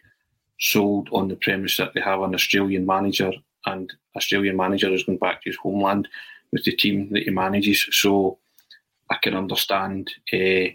[0.59, 3.31] sold on the premise that they have an Australian manager,
[3.65, 6.07] and Australian manager is going back to his homeland
[6.51, 7.87] with the team that he manages.
[7.91, 8.37] So
[9.09, 10.71] I can understand uh,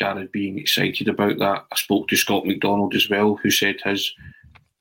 [0.00, 1.64] Jarrod being excited about that.
[1.70, 4.12] I spoke to Scott McDonald as well, who said his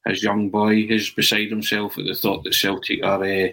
[0.07, 3.49] his young boy is beside himself at the thought that Celtic are uh,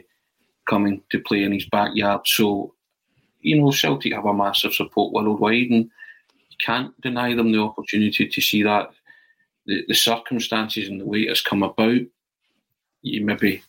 [0.69, 2.23] coming to play in his backyard.
[2.25, 2.75] So
[3.49, 5.85] you know, Celtic have a massive support worldwide, and
[6.51, 8.91] you can't deny them the opportunity to see that.
[9.65, 12.01] The, the circumstances and the way it's come about,
[13.03, 13.63] you maybe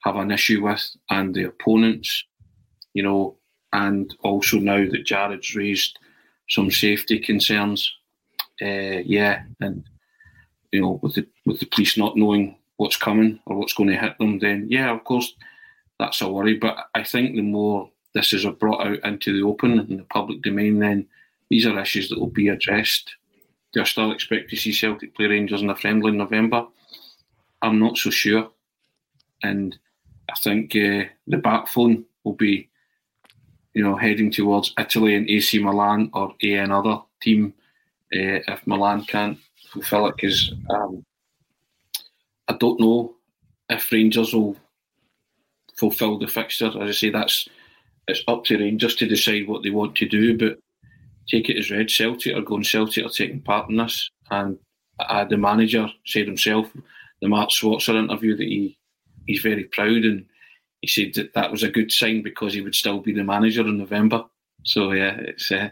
[0.00, 2.24] have an issue with, and the opponents,
[2.92, 3.36] you know,
[3.72, 5.98] and also now that Jarrod's raised
[6.48, 7.92] some safety concerns,
[8.60, 9.84] uh, yeah, and
[10.72, 13.96] you know, with the with the police not knowing what's coming or what's going to
[13.96, 15.34] hit them, then yeah, of course,
[16.00, 16.54] that's a worry.
[16.54, 20.42] But I think the more this is brought out into the open and the public
[20.42, 21.06] domain, then
[21.48, 23.14] these are issues that will be addressed.
[23.72, 26.66] Do I still expect to see Celtic play Rangers in a friendly in November?
[27.62, 28.50] I'm not so sure.
[29.42, 29.78] And
[30.28, 32.68] I think uh, the backbone will be,
[33.74, 37.54] you know, heading towards Italy and AC Milan or a another team
[38.14, 39.38] uh, if Milan can't
[39.72, 40.16] fulfil it.
[40.16, 41.04] Because um,
[42.48, 43.14] I don't know
[43.68, 44.56] if Rangers will
[45.76, 46.66] fulfil the fixture.
[46.66, 47.48] As I say, that's
[48.10, 50.36] it's up to Rangers to decide what they want to do.
[50.36, 50.58] But
[51.28, 52.64] take it as read, Celtic are going.
[52.64, 54.58] Celtic are taking part in this, and
[54.98, 56.66] uh, the manager said himself,
[57.20, 58.78] the Mark Schwarzer interview, that he
[59.26, 60.26] he's very proud and
[60.80, 63.60] he said that that was a good sign because he would still be the manager
[63.62, 64.24] in November.
[64.64, 65.70] So yeah, it's uh,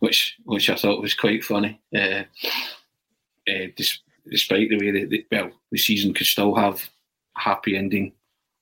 [0.00, 1.80] which which I thought was quite funny.
[1.94, 2.24] Uh,
[3.48, 3.68] uh,
[4.28, 6.88] despite the way that well the season could still have
[7.36, 8.12] a happy ending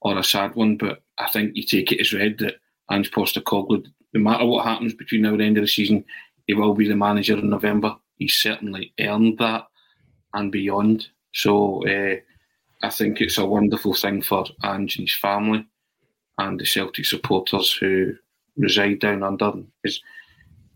[0.01, 2.55] or a sad one, but I think you take it as read that
[2.91, 6.03] Ange Postecoglou, no matter what happens between now and the end of the season,
[6.47, 7.95] he will be the manager in November.
[8.17, 9.67] He certainly earned that
[10.33, 11.07] and beyond.
[11.33, 12.15] So uh,
[12.83, 15.67] I think it's a wonderful thing for Ange and his family
[16.37, 18.13] and the Celtic supporters who
[18.55, 19.53] reside down under.
[19.83, 20.01] It's,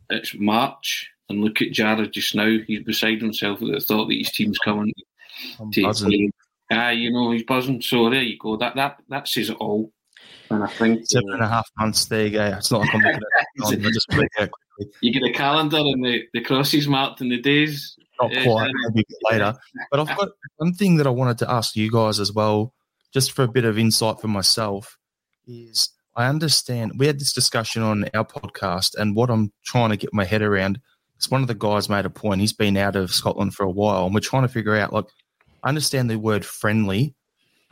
[0.10, 2.58] it's March, and look at Jarrod just now.
[2.68, 4.94] He's beside himself with the thought that his team's coming
[5.60, 6.32] I'm to play.
[6.72, 7.82] Ah, you know, he's buzzing.
[7.82, 8.58] So there you go.
[8.58, 9.92] That that that says it all.
[10.52, 12.06] And I think seven uh, and a half months.
[12.06, 12.46] There you go.
[12.58, 13.94] It's not like I'm looking at it.
[13.94, 14.50] just quickly.
[15.02, 17.98] You get a calendar and the, the crosses marked in the days.
[18.22, 19.56] Not quite, uh, maybe later.
[19.90, 22.74] But I've got one thing that I wanted to ask you guys as well,
[23.14, 24.98] just for a bit of insight for myself,
[25.48, 29.98] is I understand we had this discussion on our podcast, and what I'm trying to
[29.98, 30.80] get my head around
[31.20, 32.42] is one of the guys made a point.
[32.42, 35.06] He's been out of Scotland for a while, and we're trying to figure out like
[35.64, 37.16] I understand the word friendly,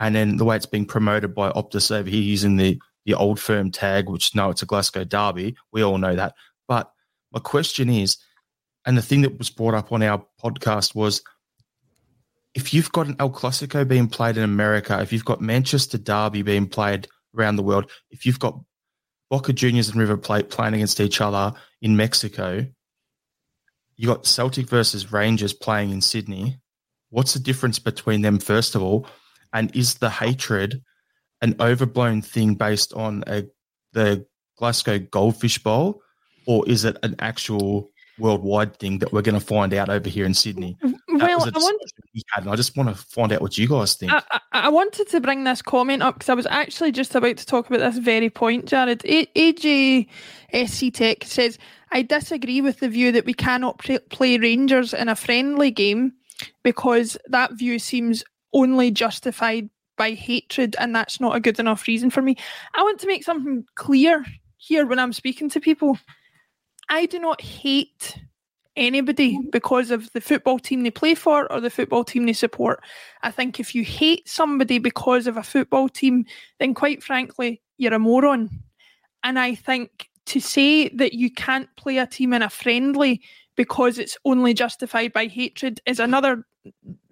[0.00, 3.38] and then the way it's being promoted by Optus over here using the the old
[3.38, 5.56] firm tag, which no, it's a Glasgow derby.
[5.72, 6.34] We all know that.
[6.66, 6.90] But
[7.32, 8.16] my question is,
[8.84, 11.22] and the thing that was brought up on our podcast was
[12.54, 16.42] if you've got an El Clasico being played in America, if you've got Manchester Derby
[16.42, 18.58] being played around the world, if you've got
[19.28, 22.66] Boca Juniors and River Plate playing against each other in Mexico,
[23.96, 26.58] you got Celtic versus Rangers playing in Sydney.
[27.10, 29.06] What's the difference between them, first of all?
[29.52, 30.82] And is the hatred
[31.42, 33.44] an overblown thing based on a,
[33.92, 36.02] the Glasgow Goldfish Bowl,
[36.46, 40.26] or is it an actual worldwide thing that we're going to find out over here
[40.26, 40.76] in Sydney.
[40.82, 41.82] Well, I, want,
[42.34, 44.12] had, I just want to find out what you guys think.
[44.12, 47.36] I, I, I wanted to bring this comment up because I was actually just about
[47.38, 49.02] to talk about this very point, Jarrod.
[49.04, 50.06] A-
[50.52, 51.58] AJSC Tech says,
[51.92, 53.78] I disagree with the view that we cannot
[54.10, 56.12] play Rangers in a friendly game
[56.62, 62.10] because that view seems only justified by hatred, and that's not a good enough reason
[62.10, 62.36] for me.
[62.74, 64.24] I want to make something clear
[64.56, 65.98] here when I'm speaking to people.
[66.88, 68.18] I do not hate
[68.76, 69.50] anybody mm-hmm.
[69.50, 72.82] because of the football team they play for or the football team they support.
[73.22, 76.24] I think if you hate somebody because of a football team,
[76.58, 78.50] then quite frankly, you're a moron.
[79.22, 83.20] And I think to say that you can't play a team in a friendly
[83.56, 86.46] because it's only justified by hatred is another,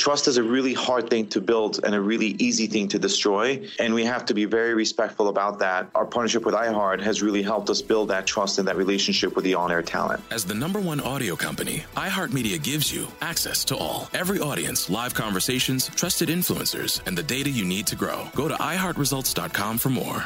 [0.00, 3.68] Trust is a really hard thing to build and a really easy thing to destroy.
[3.78, 5.90] And we have to be very respectful about that.
[5.94, 9.44] Our partnership with iHeart has really helped us build that trust and that relationship with
[9.44, 10.22] the on air talent.
[10.30, 14.08] As the number one audio company, iHeartMedia gives you access to all.
[14.14, 18.26] Every audience, live conversations, trusted influencers, and the data you need to grow.
[18.34, 20.24] Go to iHeartResults.com for more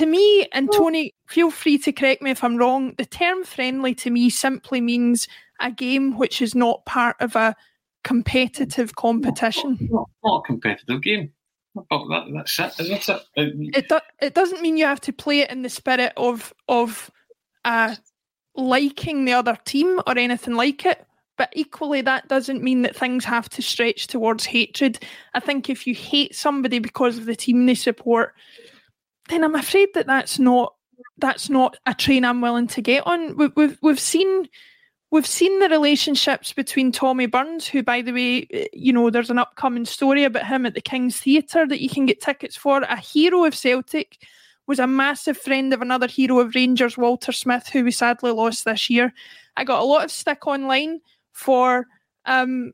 [0.00, 2.94] to me and Tony feel free to correct me if I'm wrong.
[2.96, 5.28] The term friendly to me simply means
[5.60, 7.54] a game which is not part of a
[8.04, 9.78] competitive competition.
[9.90, 11.32] Not, not a competitive game.
[11.90, 13.76] Oh, that, that's it, isn't it?
[13.76, 17.10] It, do, it doesn't mean you have to play it in the spirit of of
[17.64, 17.94] uh,
[18.56, 21.06] liking the other team or anything like it.
[21.38, 24.98] But equally, that doesn't mean that things have to stretch towards hatred.
[25.32, 28.34] I think if you hate somebody because of the team they support,
[29.28, 30.74] then I'm afraid that that's not
[31.18, 33.36] that's not a train I'm willing to get on.
[33.36, 34.48] We, we've we've seen
[35.10, 39.30] we've seen the relationships between Tommy Burns, who, by the way, eh, you know, there's
[39.30, 42.80] an upcoming story about him at the King's Theatre that you can get tickets for.
[42.82, 44.18] A hero of Celtic
[44.66, 48.64] was a massive friend of another hero of Rangers, Walter Smith, who we sadly lost
[48.64, 49.12] this year.
[49.56, 51.00] I got a lot of stick online
[51.32, 51.86] for
[52.24, 52.72] um,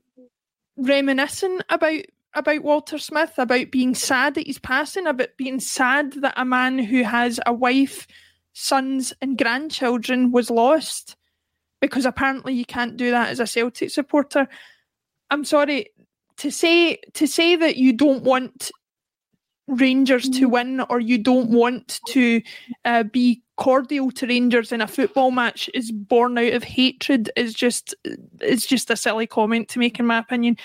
[0.77, 2.01] reminiscing about
[2.33, 6.77] about Walter Smith, about being sad that he's passing, about being sad that a man
[6.77, 8.05] who has a wife,
[8.53, 11.16] sons, and grandchildren was lost
[11.81, 14.47] because apparently you can't do that as a Celtic supporter.
[15.29, 15.87] I'm sorry
[16.37, 18.71] to say to say that you don't want
[19.67, 20.51] Rangers to mm.
[20.51, 22.41] win or you don't want to
[22.85, 27.53] uh, be cordial to Rangers in a football match is born out of hatred is
[27.53, 27.93] just
[28.39, 30.55] is just a silly comment to make in my opinion.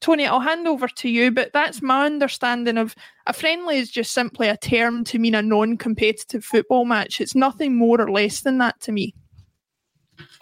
[0.00, 2.94] Tony, I'll hand over to you, but that's my understanding of
[3.26, 7.20] a friendly is just simply a term to mean a non-competitive football match.
[7.20, 9.14] It's nothing more or less than that to me.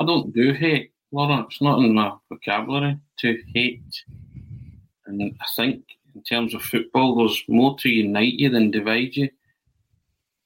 [0.00, 1.44] I don't do hate, Laura.
[1.46, 4.02] It's not in my vocabulary to hate.
[5.04, 5.84] And I think
[6.14, 9.28] in terms of football, there's more to unite you than divide you.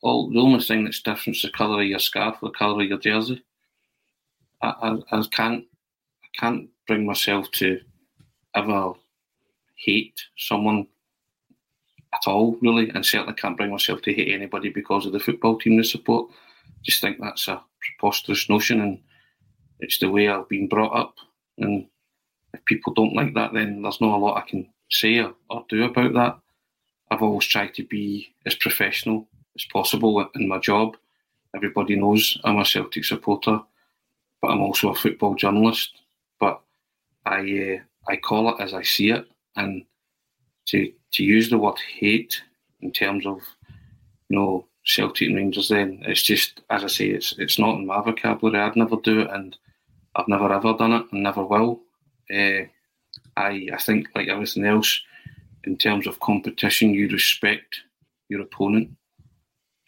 [0.03, 2.83] All the only thing that's different is the colour of your scarf, or the colour
[2.83, 3.43] of your jersey.
[4.61, 5.65] I, I, I can't
[6.25, 7.81] I can't bring myself to
[8.57, 8.93] ever
[9.77, 10.87] hate someone
[12.13, 15.59] at all, really, and certainly can't bring myself to hate anybody because of the football
[15.59, 16.29] team they support.
[16.83, 18.99] Just think that's a preposterous notion, and
[19.85, 21.15] it's the way I've been brought up.
[21.59, 21.87] And
[22.55, 25.65] if people don't like that, then there's not a lot I can say or, or
[25.69, 26.39] do about that.
[27.11, 30.97] I've always tried to be as professional as possible in my job.
[31.55, 33.61] Everybody knows I'm a Celtic supporter,
[34.41, 35.91] but I'm also a football journalist.
[36.41, 36.61] But
[37.27, 39.27] I uh, I call it as I see it,
[39.57, 39.85] and
[40.67, 42.43] to to use the word hate
[42.81, 43.39] in terms of
[44.29, 48.03] you know Celtic Rangers, then it's just as I say, it's it's not in my
[48.03, 48.61] vocabulary.
[48.61, 49.57] I'd never do it, and
[50.17, 51.81] I've never ever done it, and never will.
[52.31, 52.67] Uh,
[53.37, 55.01] I I think like everything else,
[55.65, 57.81] in terms of competition, you respect
[58.29, 58.91] your opponent.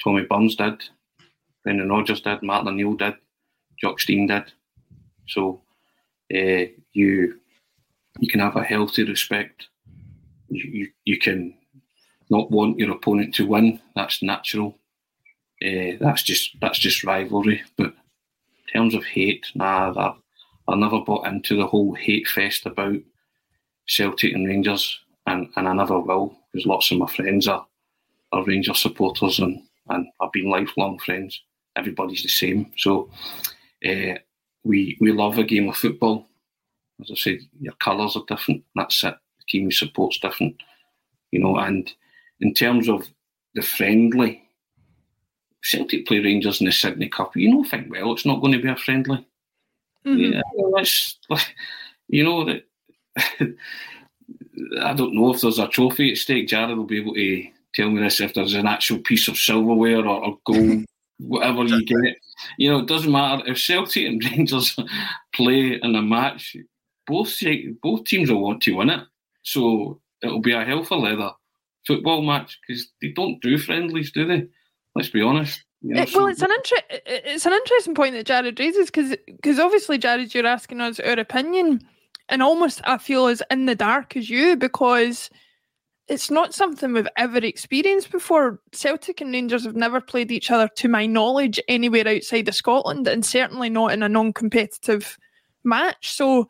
[0.03, 0.83] Tommy Burns did,
[1.65, 3.15] Brendan Rodgers did, Martin O'Neill did,
[3.81, 4.53] Jock Stein did.
[5.27, 5.63] So
[6.33, 7.41] uh, you
[8.19, 9.69] you can have a healthy respect.
[10.49, 11.55] You, you, you can
[12.31, 13.81] not want your opponent to win.
[13.95, 14.79] That's natural.
[15.65, 17.63] Uh, that's just that's just rivalry.
[17.77, 17.95] But
[18.73, 22.99] terms of hate, nah, I, I never bought into the whole hate fest about
[23.87, 27.67] Celtic and Rangers, and, and I never will, because lots of my friends are,
[28.33, 31.41] are Rangers supporters, and, and I've been lifelong friends.
[31.77, 32.73] Everybody's the same.
[32.77, 33.11] So
[33.87, 34.15] uh,
[34.65, 36.27] we we love a game of football.
[37.01, 38.65] As I said, your colours are different.
[38.75, 39.15] That's it.
[39.39, 40.57] The team you support's different.
[41.33, 41.93] You know, and
[42.41, 43.07] in terms of
[43.55, 44.43] the friendly,
[45.67, 47.37] Celtic play Rangers in the Sydney Cup.
[47.37, 49.27] You know, think well, it's not going to be a friendly.
[50.07, 50.35] Mm-hmm.
[50.35, 50.85] Yeah,
[51.29, 51.55] like,
[52.09, 52.63] you know that
[54.81, 56.49] I don't know if there's a trophy at stake.
[56.49, 60.07] Jarrod will be able to tell me this if there's an actual piece of silverware
[60.07, 60.85] or, or gold,
[61.19, 62.17] whatever you get.
[62.59, 64.77] You know, it doesn't matter if Celtic and Rangers
[65.35, 66.57] play in a match.
[67.09, 67.41] Both
[67.83, 69.01] both teams will want to win it,
[69.43, 71.33] so it'll be a hell for leather
[71.87, 74.49] football match because they don't do friendlies, do they?
[74.97, 75.63] Let's be honest.
[75.83, 79.15] You know, it, well, it's an inter- it's an interesting point that Jarrod raises because
[79.27, 81.87] because obviously Jarrod, you're asking us our opinion
[82.31, 85.29] and almost I feel as in the dark as you because
[86.09, 88.61] it's not something we've ever experienced before.
[88.73, 93.07] Celtic and Rangers have never played each other, to my knowledge, anywhere outside of Scotland,
[93.07, 95.19] and certainly not in a non-competitive
[95.63, 96.11] match.
[96.11, 96.49] So,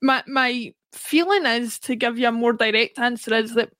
[0.00, 3.70] my my feeling is to give you a more direct answer is that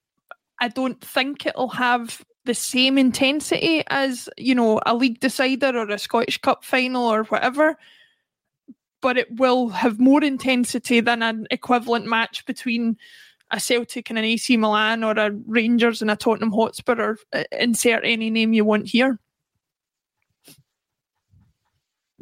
[0.60, 5.88] I don't think it'll have the same intensity as you know a league decider or
[5.90, 7.76] a Scottish Cup final or whatever
[9.02, 12.96] but it will have more intensity than an equivalent match between
[13.50, 17.44] a Celtic and an AC Milan or a Rangers and a Tottenham Hotspur or uh,
[17.52, 19.18] insert any name you want here.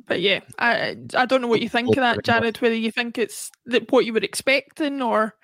[0.06, 2.60] But yeah, I I don't know what you think of that, Jarrod.
[2.60, 3.52] Whether you think it's
[3.90, 5.36] what you were expecting or.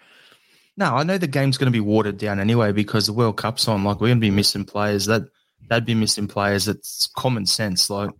[0.77, 3.67] No, I know the game's going to be watered down anyway because the World Cup's
[3.67, 3.85] on.
[3.85, 5.07] Like we're going to be missing players.
[5.07, 5.23] That
[5.71, 6.69] they'd be missing players.
[6.69, 7.89] It's common sense.
[7.89, 8.11] Like,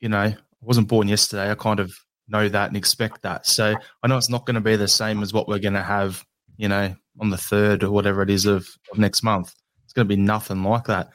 [0.00, 1.50] you know, I wasn't born yesterday.
[1.50, 1.94] I kind of
[2.28, 3.46] know that and expect that.
[3.46, 5.82] So I know it's not going to be the same as what we're going to
[5.82, 6.24] have,
[6.56, 9.54] you know, on the third or whatever it is of, of next month.
[9.84, 11.10] It's going to be nothing like that.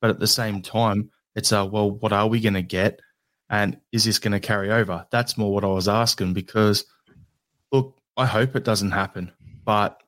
[0.00, 3.00] But at the same time, it's a well, what are we going to get?
[3.48, 5.06] And is this going to carry over?
[5.10, 6.84] That's more what I was asking because,
[7.70, 9.30] look, I hope it doesn't happen.
[9.64, 10.02] But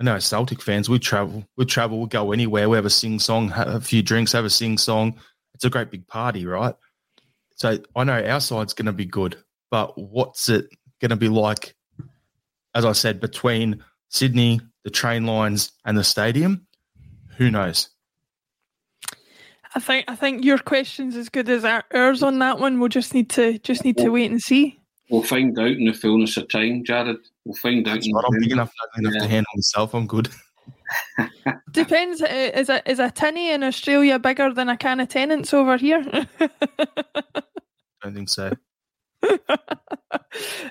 [0.00, 3.18] I know Celtic fans, we travel, we travel, we go anywhere, we have a sing
[3.18, 5.18] song, have a few drinks, have a sing song.
[5.54, 6.74] It's a great big party, right?
[7.56, 9.36] So I know our side's going to be good,
[9.70, 10.68] but what's it
[11.00, 11.74] going to be like?
[12.74, 16.66] As I said, between Sydney, the train lines, and the stadium,
[17.36, 17.90] who knows?
[19.74, 22.80] I think I think your question's as good as ours on that one.
[22.80, 24.79] We'll just need to just need to wait and see.
[25.10, 27.18] We'll find out in the fullness of time, Jarrod.
[27.44, 27.96] We'll find out.
[27.96, 29.20] Right, I'm big enough, enough yeah.
[29.20, 29.94] to handle myself.
[29.94, 30.28] I'm good.
[31.72, 32.22] Depends.
[32.22, 35.76] Uh, is a is a tinny in Australia bigger than a can of Tennent's over
[35.76, 36.04] here?
[36.40, 36.48] I
[38.02, 38.52] don't think so.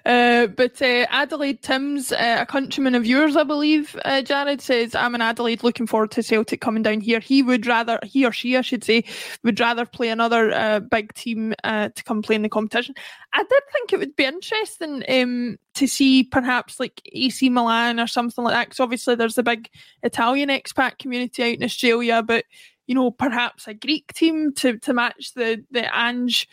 [0.06, 4.95] Uh, but uh, Adelaide Timms, uh, a countryman of yours, I believe, uh, Jarrod says,
[4.95, 7.20] "I'm in Adelaide, looking forward to Celtic coming down here.
[7.20, 9.04] He would rather, he or she, I should say,
[9.43, 12.95] would rather play another uh, big team uh, to come play in the competition.
[13.34, 18.08] I did think it would be interesting um, to see perhaps like AC Milan or
[18.08, 19.70] something like that, because obviously there's a big
[20.04, 22.45] Italian expat community out in Australia, but
[22.88, 26.47] you know, perhaps a Greek team to to match the the Ange."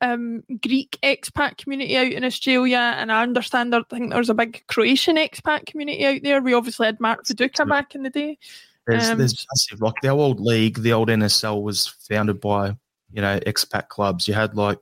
[0.00, 4.34] Um, Greek expat community out in Australia, and I understand there, I think there's a
[4.34, 6.42] big Croatian expat community out there.
[6.42, 8.38] We obviously had Mark Viduka back in the day.
[8.86, 12.76] There's, um, there's massive, like the old league, the old NSL was founded by
[13.12, 14.26] you know expat clubs.
[14.26, 14.78] You had like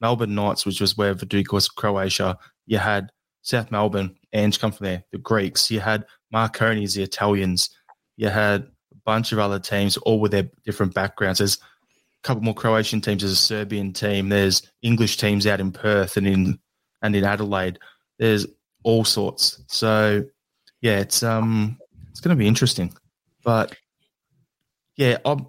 [0.00, 2.38] Melbourne Knights, which was where Viduka was, Croatia.
[2.66, 3.10] You had
[3.42, 5.70] South Melbourne, Ange come from there, the Greeks.
[5.70, 7.70] You had Marconi's, the Italians.
[8.16, 11.38] You had a bunch of other teams, all with their different backgrounds.
[11.38, 11.58] There's
[12.22, 13.22] couple more Croatian teams.
[13.22, 14.28] There's a Serbian team.
[14.28, 16.58] There's English teams out in Perth and in
[17.02, 17.78] and in Adelaide.
[18.18, 18.46] There's
[18.82, 19.62] all sorts.
[19.68, 20.24] So
[20.80, 21.78] yeah, it's um
[22.10, 22.92] it's going to be interesting.
[23.42, 23.74] But
[24.96, 25.46] yeah, I'm,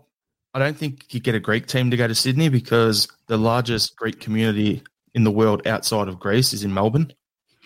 [0.54, 3.96] I don't think you get a Greek team to go to Sydney because the largest
[3.96, 7.14] Greek community in the world outside of Greece is in Melbourne.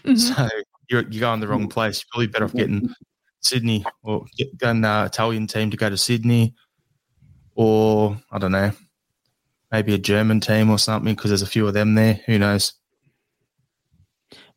[0.03, 0.15] Mm-hmm.
[0.15, 0.49] So
[0.89, 2.03] you're you're going the wrong place.
[2.03, 2.93] You're probably better off getting
[3.41, 6.55] Sydney or getting an Italian team to go to Sydney,
[7.55, 8.71] or I don't know,
[9.75, 12.21] maybe a German team or something because there's a few of them there.
[12.25, 12.73] Who knows?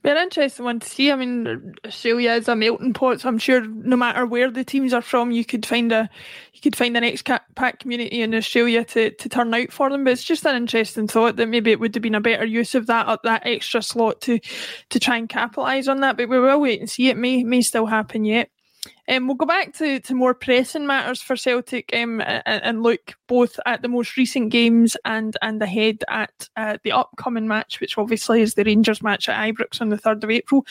[0.05, 1.11] An interesting one to see.
[1.11, 4.95] I mean, Australia is a melting pot, so I'm sure no matter where the teams
[4.95, 6.09] are from, you could find a
[6.55, 10.05] you could find an expat community in Australia to, to turn out for them.
[10.05, 12.75] But it's just an interesting thought that maybe it would have been a better use
[12.75, 14.39] of that that extra slot to
[14.89, 16.17] to try and capitalise on that.
[16.17, 17.09] But we will wait and see.
[17.09, 18.51] It may may still happen yet.
[19.09, 23.15] Um, we'll go back to, to more pressing matters for Celtic um, and, and, look
[23.27, 27.97] both at the most recent games and and ahead at uh, the upcoming match, which
[27.97, 30.67] obviously is the Rangers match at Ibrox on the 3rd of April.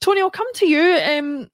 [0.00, 0.98] Tony, I'll come to you.
[1.02, 1.48] Um,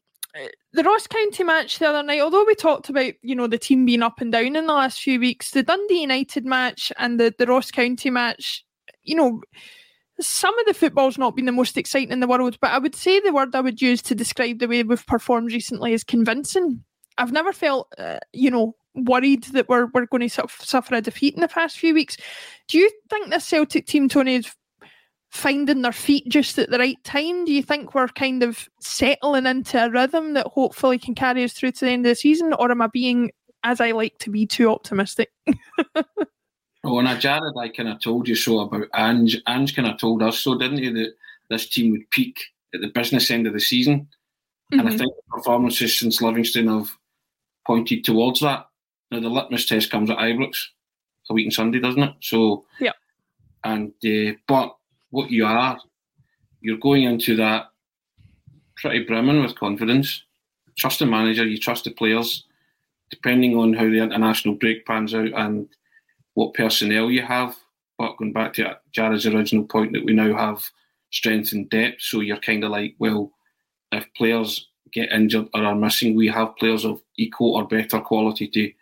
[0.72, 3.84] the Ross County match the other night, although we talked about, you know, the team
[3.84, 7.34] being up and down in the last few weeks, the Dundee United match and the,
[7.36, 8.64] the Ross County match,
[9.02, 9.42] you know,
[10.20, 12.94] some of the football's not been the most exciting in the world, but I would
[12.94, 16.84] say the word I would use to describe the way we've performed recently is convincing.
[17.18, 21.34] I've never felt, uh, you know, worried that we're we're going to suffer a defeat
[21.34, 22.16] in the past few weeks.
[22.68, 24.52] Do you think the Celtic team, Tony, is
[25.30, 27.44] finding their feet just at the right time?
[27.44, 31.52] Do you think we're kind of settling into a rhythm that hopefully can carry us
[31.52, 33.30] through to the end of the season, or am I being,
[33.64, 35.30] as I like to be, too optimistic?
[36.82, 39.40] Oh, and Jarrod, I kind of told you so about Ange.
[39.46, 41.14] Ange kind of told us so, didn't he, that
[41.50, 42.40] this team would peak
[42.74, 44.00] at the business end of the season.
[44.72, 44.80] Mm-hmm.
[44.80, 44.98] And I mm-hmm.
[44.98, 46.90] think the performances since Livingston have
[47.66, 48.66] pointed towards that.
[49.10, 50.56] Now, the litmus test comes at Ibrox
[51.28, 52.14] a week on Sunday, doesn't it?
[52.20, 52.92] So, yeah.
[53.62, 54.76] And, uh, but
[55.10, 55.78] what you are,
[56.60, 57.66] you're going into that
[58.76, 60.22] pretty brimming with confidence.
[60.78, 62.44] Trust the manager, you trust the players,
[63.10, 65.68] depending on how the international break pans out and
[66.34, 67.56] what personnel you have.
[67.98, 70.64] But going back to Jarrod's original point that we now have
[71.10, 73.32] strength and depth, so you're kind of like, well,
[73.92, 78.48] if players get injured or are missing, we have players of equal or better quality
[78.48, 78.72] to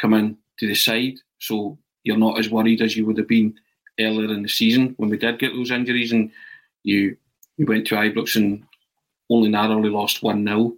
[0.00, 1.14] come in to the side.
[1.38, 3.54] So you're not as worried as you would have been
[3.98, 6.30] earlier in the season when we did get those injuries and
[6.82, 7.16] you
[7.56, 8.64] you went to Ibrox and
[9.28, 10.74] only narrowly lost 1 0.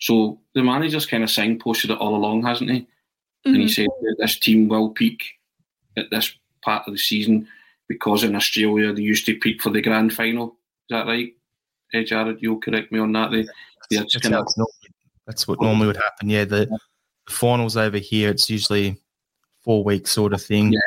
[0.00, 2.80] So the manager's kind of signposted it all along, hasn't he?
[2.80, 3.54] Mm-hmm.
[3.54, 5.22] And he said that this team will peak
[5.96, 7.46] at this part of the season
[7.88, 10.48] because in Australia they used to peak for the grand final.
[10.48, 11.32] Is that right?
[11.92, 13.30] Hey, Jarrod, you'll correct me on that.
[13.30, 13.42] They,
[13.90, 14.48] they that's, kind of,
[15.26, 16.28] that's what normally would happen.
[16.28, 18.96] Yeah, the, the finals over here, it's usually
[19.62, 20.72] four weeks sort of thing.
[20.72, 20.80] Yeah.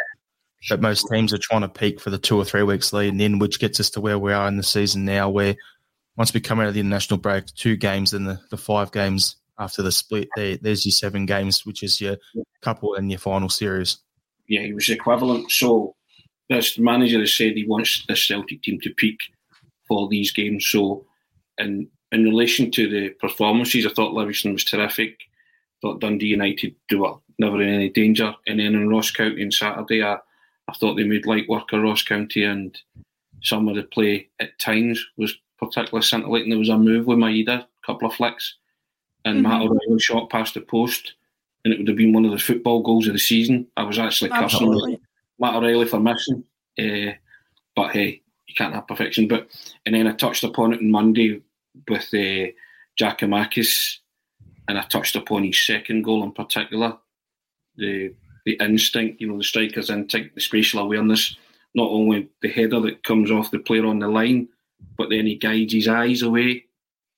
[0.70, 3.40] But most teams are trying to peak for the two or three weeks leading in,
[3.40, 5.56] which gets us to where we are in the season now, where
[6.18, 9.36] once we come out of the international break, two games and the, the five games
[9.60, 12.18] after the split, there, there's your seven games, which is your
[12.62, 14.00] couple and your final series.
[14.48, 15.52] Yeah, he was equivalent.
[15.52, 15.96] So
[16.50, 19.20] this manager has said he wants the Celtic team to peak
[19.88, 20.68] for these games.
[20.68, 21.06] So
[21.58, 25.18] in in relation to the performances, I thought Livingston was terrific.
[25.20, 28.34] I thought Dundee United do well, never in any danger.
[28.48, 30.18] And then in Ross County on Saturday, I,
[30.70, 32.78] I thought they made light work of Ross County and
[33.44, 36.50] some of the play at times was particularly scintillating.
[36.50, 38.56] There was a move with Maeda, a couple of flicks,
[39.26, 39.52] and mm-hmm.
[39.52, 41.14] Matt O'Riley shot past the post,
[41.68, 43.68] and it would have been one of the football goals of the season.
[43.76, 44.98] I was actually cursing
[45.38, 46.46] Matt O'Riley for missing,
[46.80, 47.12] uh,
[47.76, 49.28] but hey, you can't have perfection.
[49.28, 49.50] But
[49.86, 51.42] and then I touched upon it on Monday
[51.90, 52.48] with uh,
[52.98, 53.98] Giakoumakis,
[54.70, 56.98] and I touched upon his second goal in particular,
[57.76, 58.14] the
[58.46, 61.36] the instinct, you know, the striker's instinct, the spatial awareness,
[61.76, 64.48] not only the header that comes off the player on the line,
[64.98, 66.64] but then he guides his eyes away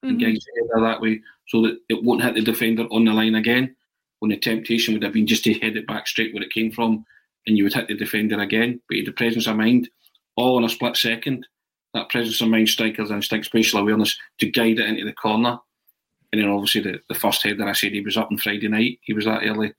[0.01, 0.25] and mm-hmm.
[0.25, 3.35] guides the header that way so that it won't hit the defender on the line
[3.35, 3.75] again.
[4.20, 6.72] When the temptation would have been just to head it back straight where it came
[6.72, 7.05] from,
[7.47, 8.82] and you would hit the defender again.
[8.88, 9.89] But he had the presence of mind,
[10.36, 11.47] all in a split second.
[11.93, 15.57] That presence of mind, striker's instinct, spatial awareness to guide it into the corner.
[16.32, 18.99] And then obviously the, the first header, I said he was up on Friday night.
[19.01, 19.74] He was that early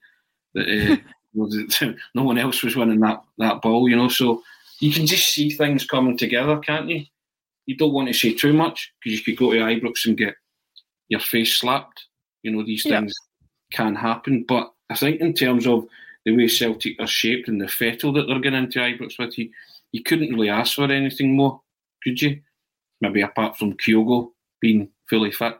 [0.53, 0.97] that uh,
[2.13, 4.09] no one else was winning that, that ball, you know.
[4.09, 4.41] So
[4.79, 7.05] you can just see things coming together, can't you?
[7.67, 10.35] You don't want to say too much because you could go to Ibrox and get
[11.07, 12.07] your face slapped.
[12.43, 13.13] You know, these things
[13.71, 14.45] can happen.
[14.47, 15.87] But I think in terms of
[16.25, 19.49] the way Celtic are shaped and the fettle that they're getting into Ibrox with, you,
[19.91, 21.61] you couldn't really ask for anything more,
[22.03, 22.41] could you?
[22.99, 25.57] Maybe apart from Kyogo being fully fit.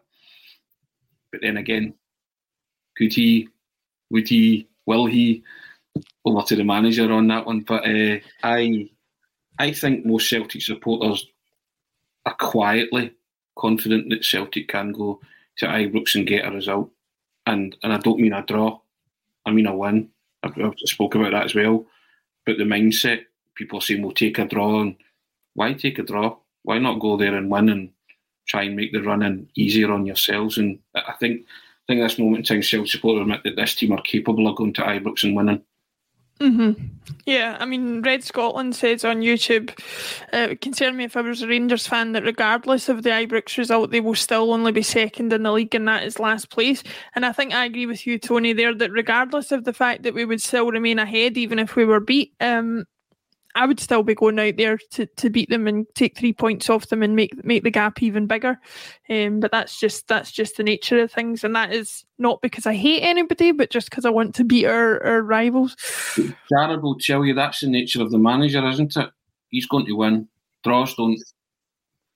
[1.32, 1.94] But then again,
[2.98, 3.50] could he,
[4.10, 5.44] would he, will he?
[6.24, 7.62] Over to the manager on that one.
[7.62, 8.90] But uh, I,
[9.60, 11.26] I think most Celtic supporters
[12.26, 13.14] are quietly
[13.58, 15.20] confident that Celtic can go
[15.58, 16.92] to Ibrox and get a result.
[17.52, 18.80] And and I don't mean a draw,
[19.46, 20.10] I mean a win.
[20.44, 21.86] I've, I've spoke about that as well.
[22.46, 23.26] But the mindset,
[23.56, 24.96] people are saying we'll take a draw and
[25.54, 26.38] why take a draw?
[26.64, 27.90] Why not go there and win and
[28.48, 30.58] try and make the running easier on yourselves?
[30.58, 33.92] And I think I think this moment in time Celtic supporters admit that this team
[33.92, 35.62] are capable of going to Ibrox and winning.
[36.42, 36.86] Mm-hmm.
[37.28, 39.78] Yeah, I mean, Red Scotland says on YouTube,
[40.34, 43.60] uh, would concern me if I was a Rangers fan that regardless of the Ibrox
[43.60, 46.82] result, they will still only be second in the league, and that is last place.
[47.14, 50.16] And I think I agree with you, Tony, there that regardless of the fact that
[50.16, 52.86] we would still remain ahead, even if we were beat, um,
[53.56, 56.70] I would still be going out there to, to beat them and take three points
[56.70, 58.60] off them and make make the gap even bigger.
[59.10, 62.66] Um, but that's just that's just the nature of things, and that is not because
[62.66, 65.76] I hate anybody, but just because I want to beat our, our rivals.
[66.52, 69.10] Jarrod will tell you that's the nature of the manager, isn't it?
[69.50, 70.28] He's going to win.
[70.64, 71.22] Draws don't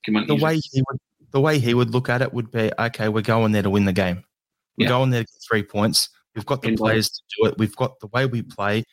[0.05, 0.27] come in.
[0.27, 0.99] The way he would
[1.31, 3.09] the way he would look at it would be okay.
[3.09, 4.23] We're going there to win the game.
[4.77, 4.89] We're yeah.
[4.89, 6.09] going there to get three points.
[6.35, 7.57] We've got the players to do it.
[7.57, 8.83] We've got the way we play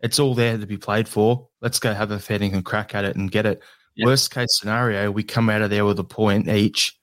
[0.00, 1.48] it's all there to be played for.
[1.60, 3.62] Let's go have a fair and crack at it and get it.
[3.96, 4.06] Yep.
[4.06, 6.98] Worst case scenario, we come out of there with a point each,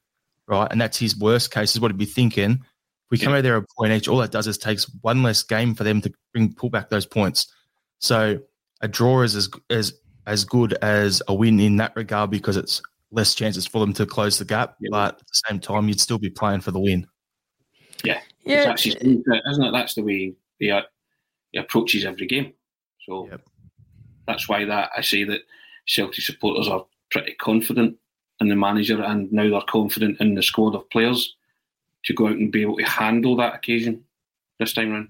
[0.47, 0.67] right?
[0.71, 2.51] And that's his worst case, is what he'd be thinking.
[2.51, 5.23] If we come out of there a point each, all that does is takes one
[5.23, 7.53] less game for them to bring pull back those points.
[7.99, 8.39] So
[8.81, 9.93] a draw is as as
[10.25, 12.81] as good as a win in that regard because it's
[13.11, 14.75] less chances for them to close the gap.
[14.81, 14.91] Yep.
[14.91, 17.07] But at the same time, you'd still be playing for the win.
[18.03, 19.71] Yeah, yeah, isn't it?
[19.71, 20.71] That's the way he,
[21.51, 22.53] he approaches every game.
[23.07, 23.41] So yep.
[24.27, 25.41] that's why that I say that
[25.85, 27.97] Celtic supporters are pretty confident
[28.39, 31.35] in the manager, and now they're confident in the squad of players
[32.03, 34.03] to go out and be able to handle that occasion
[34.59, 35.09] this time round.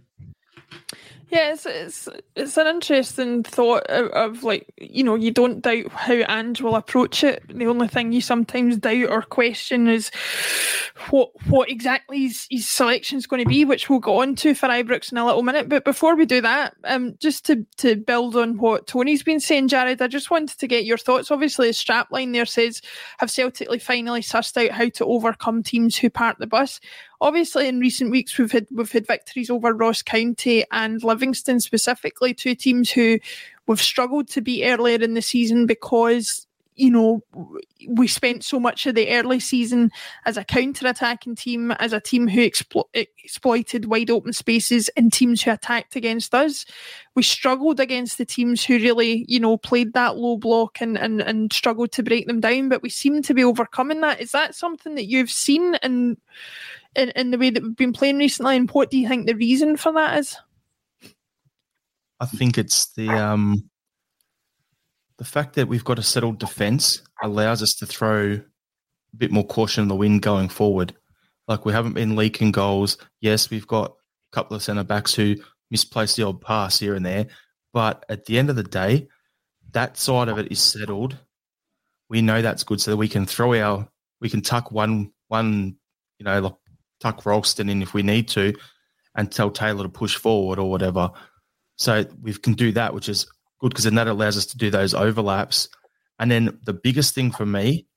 [1.30, 2.08] Yeah, it's, it's
[2.38, 6.78] it's an interesting thought of, of, like you know you don't doubt how Ange will
[6.78, 7.44] approach it.
[7.50, 10.10] The only thing you sometimes doubt or question is
[11.10, 14.56] what what exactly his, his selection is going to be, which we'll go on to
[14.56, 15.68] for Ibrox in a little minute.
[15.68, 19.68] But before we do that, um, just to to build on what Tony's been saying,
[19.68, 21.30] Jarrod, I just wanted to get your thoughts.
[21.30, 22.82] Obviously, the strapline there says,
[23.18, 26.80] "Have Celtic finally sussed out how to overcome teams who park the bus?"
[27.22, 32.34] Obviously in recent weeks we've had we've had victories over Ross County and Livingston specifically,
[32.34, 33.20] two teams who
[33.68, 36.48] we've struggled to beat earlier in the season because
[36.78, 37.24] you know,
[37.90, 39.92] we spent so much of the early season
[40.26, 45.42] as a counter-attacking team, as a team who explo- exploited wide open spaces and teams
[45.42, 46.66] who attacked against us.
[47.16, 51.20] We struggled against the teams who really, you know, played that low block and, and,
[51.20, 54.22] and struggled to break them down, but we seem to be overcoming that.
[54.22, 56.18] Is that something that you've seen and
[56.98, 59.36] in, in the way that we've been playing recently, and what do you think the
[59.36, 60.36] reason for that is?
[62.20, 63.70] I think it's the um,
[65.18, 69.46] the fact that we've got a settled defence allows us to throw a bit more
[69.46, 70.96] caution in the wind going forward.
[71.48, 72.98] Like we haven't been leaking goals.
[73.22, 75.36] Yes, we've got a couple of centre backs who
[75.70, 77.28] misplace the odd pass here and there,
[77.74, 79.08] but at the end of the day,
[79.72, 81.18] that side of it is settled.
[82.10, 83.88] We know that's good, so that we can throw our
[84.20, 85.76] we can tuck one one
[86.18, 86.54] you know like
[87.00, 88.54] tuck Ralston in if we need to,
[89.16, 91.10] and tell Taylor to push forward or whatever.
[91.78, 93.28] So we can do that, which is
[93.60, 95.70] good because then that allows us to do those overlaps.
[96.20, 97.88] And then the biggest thing for me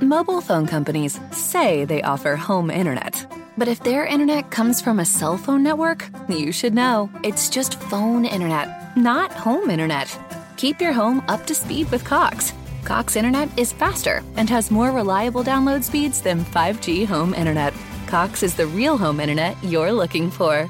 [0.00, 3.26] Mobile phone companies say they offer home internet.
[3.58, 7.10] But if their internet comes from a cell phone network, you should know.
[7.22, 10.08] It's just phone internet, not home internet.
[10.56, 12.52] Keep your home up to speed with Cox.
[12.84, 17.74] Cox internet is faster and has more reliable download speeds than 5G home internet.
[18.10, 20.68] Cox is the real home internet you're looking for.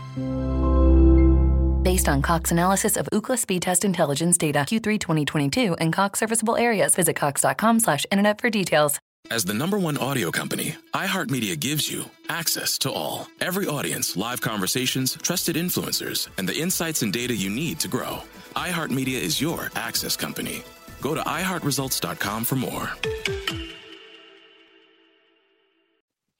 [1.83, 6.57] Based on Cox analysis of Ookla speed test intelligence data Q3 2022 and Cox serviceable
[6.57, 9.01] areas, visit cox.com/internet for details.
[9.31, 13.27] As the number one audio company, iHeartMedia gives you access to all.
[13.41, 18.23] Every audience, live conversations, trusted influencers, and the insights and data you need to grow.
[18.55, 20.63] iHeartMedia is your access company.
[21.01, 22.91] Go to iHeartResults.com for more.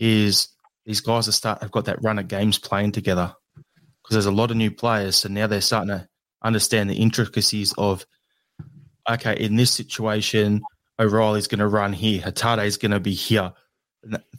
[0.01, 0.49] is
[0.91, 4.33] these guys are start have got that run of games playing together because there's a
[4.33, 6.09] lot of new players, so now they're starting to
[6.43, 8.05] understand the intricacies of
[9.09, 10.61] okay, in this situation,
[10.99, 13.53] O'Riley's going to run here, Hatate's going to be here,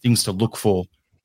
[0.01, 0.83] things to look for.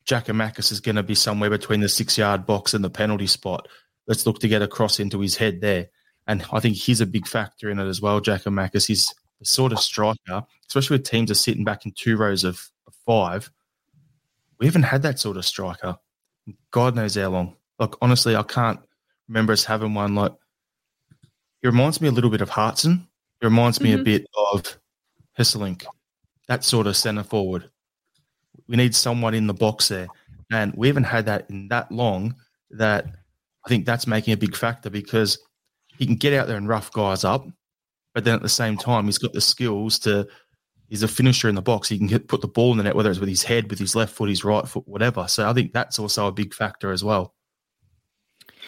[0.09, 3.67] Giakoumakis is going to be somewhere between the six yard box and the penalty spot.
[4.07, 5.89] Let's look to get a cross into his head there.
[6.29, 8.87] And I think he's a big factor in it as well, Giakoumakis.
[8.87, 12.71] He's the sort of striker, especially with teams are sitting back in two rows of
[13.05, 13.51] five.
[14.59, 15.97] We haven't had that sort of striker.
[16.71, 17.57] God knows how long.
[17.79, 18.81] Like, honestly, I can't
[19.29, 20.33] remember us having one like
[21.63, 23.07] he reminds me a little bit of Hartson.
[23.41, 24.01] He reminds me Mm-hmm.
[24.01, 24.79] a bit of
[25.39, 25.85] Hesselink,
[26.49, 27.69] that sort of centre forward.
[28.69, 30.09] We need someone in the box there.
[30.51, 32.35] And we haven't had that in that long
[32.71, 33.07] that
[33.65, 35.39] I think that's making a big factor because
[35.99, 37.47] he can get out there and rough guys up,
[38.15, 40.29] but then at the same time, he's got the skills to.
[40.89, 41.89] He's a finisher in the box.
[41.89, 43.79] He can get, put the ball in the net, whether it's with his head, with
[43.79, 45.27] his left foot, his right foot, whatever.
[45.27, 47.35] So I think that's also a big factor as well.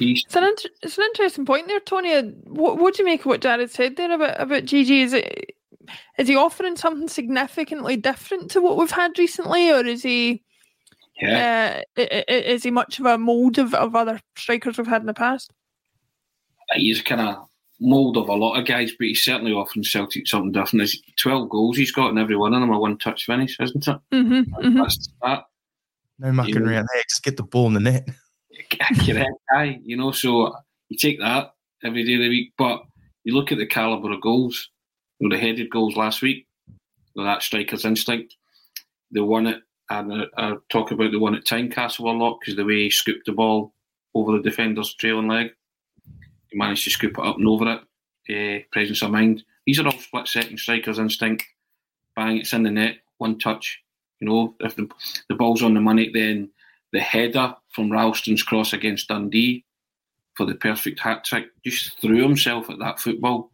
[0.01, 2.15] It's an, inter- it's an interesting point there, Tony.
[2.15, 4.91] Uh, What, what do you make of what Jarrod said there about about GG?
[4.91, 5.55] Is it
[6.19, 10.43] is he offering something significantly different to what we've had recently, or is he?
[11.21, 11.81] Yeah.
[11.97, 15.03] Uh, i- i- is he much of a mold of, of other strikers we've had
[15.03, 15.53] in the past?
[16.75, 17.48] he's kind of
[17.81, 20.81] mould of a lot of guys, but he's certainly offering Celtic something different.
[20.81, 23.87] There's 12 goals he's got, and every one of them a one touch finish, isn't
[23.87, 23.99] it?
[24.13, 24.79] Mm-hmm, mm-hmm.
[24.79, 25.45] That's the start.
[26.19, 26.61] No mucking Yeah.
[26.61, 27.03] around there.
[27.09, 28.09] Just get the ball in the net.
[29.07, 30.11] Correct guy, you know.
[30.11, 30.55] So
[30.89, 31.53] you take that
[31.85, 32.83] every day of the week, but
[33.25, 34.69] you look at the calibre of goals.
[35.21, 36.47] You know, the headed goals last week,
[37.15, 38.35] with that striker's instinct.
[39.13, 39.61] The one at,
[39.91, 42.91] and I, I talk about the one at Tynecastle a lot because the way he
[42.91, 43.73] scooped the ball
[44.15, 45.51] over the defender's trailing leg,
[46.51, 47.81] he managed to scoop it up and over it.
[48.31, 49.43] Uh, presence of mind.
[49.67, 51.45] These are all split second strikers' instinct.
[52.15, 53.81] Bang, it's in the net, one touch.
[54.21, 54.89] You know, if the,
[55.29, 56.51] the ball's on the money, then
[56.93, 59.65] the header from Ralston's cross against Dundee
[60.35, 63.51] for the perfect hat trick just threw himself at that football.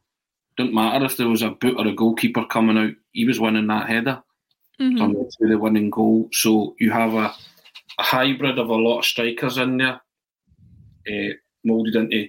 [0.56, 3.66] Didn't matter if there was a boot or a goalkeeper coming out, he was winning
[3.68, 4.22] that header
[4.80, 5.48] Mm-hmm.
[5.48, 6.28] the winning goal.
[6.32, 7.32] So you have a,
[7.98, 10.00] a hybrid of a lot of strikers in there,
[11.08, 11.34] uh,
[11.64, 12.28] moulded into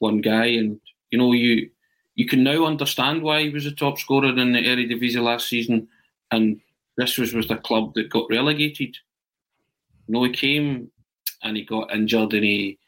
[0.00, 0.80] one guy, and
[1.10, 1.70] you know you
[2.14, 5.88] you can now understand why he was a top scorer in the Eredivisie last season,
[6.30, 6.60] and
[6.96, 8.96] this was with the club that got relegated.
[10.06, 10.90] You know, he came
[11.42, 12.78] and he got injured and he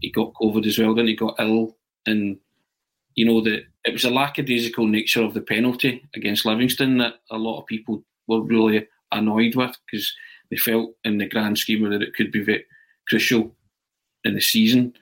[0.00, 0.94] he got COVID as well.
[0.94, 1.76] Then he got ill,
[2.06, 2.38] and
[3.14, 7.36] you know that it was a lackadaisical nature of the penalty against Livingston that a
[7.36, 10.12] lot of people were really annoyed with because
[10.50, 12.64] they felt in the grand scheme that it could be very
[13.08, 13.54] crucial
[14.24, 14.94] in the season.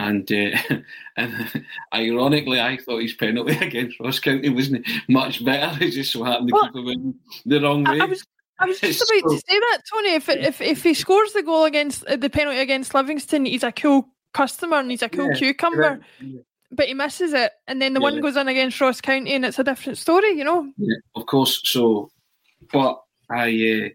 [0.00, 0.56] And uh,
[1.18, 5.84] and ironically, I thought his penalty against Ross County wasn't much better.
[5.84, 8.00] It just so happened to Well, keep him in the wrong way.
[8.00, 8.24] I was
[8.58, 10.14] I was just about to say that, Tony.
[10.14, 13.72] If if if he scores the goal against uh, the penalty against Livingston, he's a
[13.72, 15.76] cool customer and he's a cool Yeah, cucumber.
[15.82, 16.04] correct.
[16.72, 19.58] But he misses it, and then the one goes in against Ross County, and it's
[19.58, 20.72] a different story, you know.
[20.78, 21.60] Yeah, of course.
[21.64, 22.10] So,
[22.72, 23.88] but I, uh,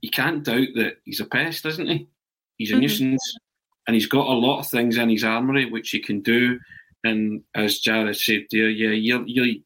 [0.00, 2.08] you can't doubt that he's a pest, isn't he?
[2.58, 2.80] He's a Mhm.
[2.80, 3.36] nuisance,
[3.86, 6.58] and he's got a lot of things in his armory which he can do.
[7.04, 9.62] And as Jarrod said there, yeah, you, you,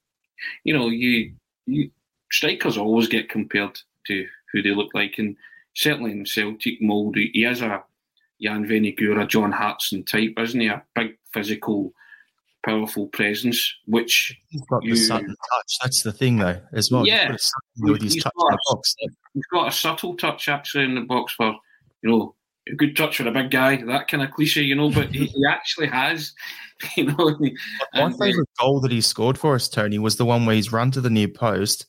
[0.64, 1.32] you know, you,
[1.66, 1.90] you
[2.32, 5.36] strikers always get compared to who they look like, and
[5.74, 7.82] certainly in Celtic mould, he is a
[8.40, 10.68] Jan Vennegoor, John Hartson type, isn't he?
[10.68, 11.92] A big physical
[12.64, 15.78] powerful presence, which he's got you, the Sutton touch.
[15.80, 17.06] That's the thing, though, as well.
[17.06, 17.36] Yeah,
[17.78, 18.94] with his he's touch got in a- the box.
[19.34, 21.54] He's got a subtle touch actually in the box for
[22.02, 22.34] you know
[22.70, 23.76] a good touch for a big guy.
[23.84, 26.32] That kind of cliche, you know, but he, he actually has,
[26.96, 27.36] you know.
[27.38, 27.50] My
[27.94, 30.72] and, uh, favourite goal that he scored for us, Tony, was the one where he's
[30.72, 31.86] run to the near post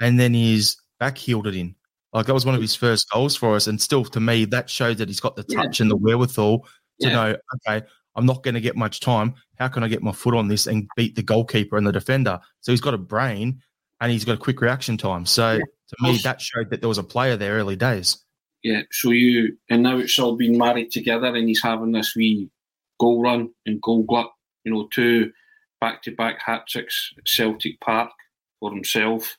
[0.00, 1.74] and then he's back heeled it in.
[2.12, 4.68] Like that was one of his first goals for us, and still to me that
[4.68, 5.62] showed that he's got the Yeah.
[5.62, 6.66] touch and the wherewithal
[7.00, 7.12] to Yeah.
[7.12, 7.36] know.
[7.68, 9.34] Okay, I'm not going to get much time.
[9.58, 12.40] How can I get my foot on this and beat the goalkeeper and the defender?
[12.60, 13.60] So he's got a brain
[14.00, 15.24] and he's got a quick reaction time.
[15.24, 18.18] So to me, that showed that there was a player there early days.
[18.62, 22.50] Yeah, so you and now it's all been married together, and he's having this wee
[22.98, 24.30] goal run and goal glut.
[24.64, 25.32] You know, two
[25.80, 28.10] back-to-back hat tricks at Celtic Park
[28.58, 29.38] for himself,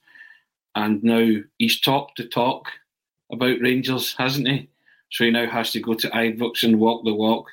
[0.76, 2.68] and now he's talked to talk
[3.32, 4.70] about Rangers, hasn't he?
[5.12, 7.48] So he now has to go to Ibrox and walk the walk.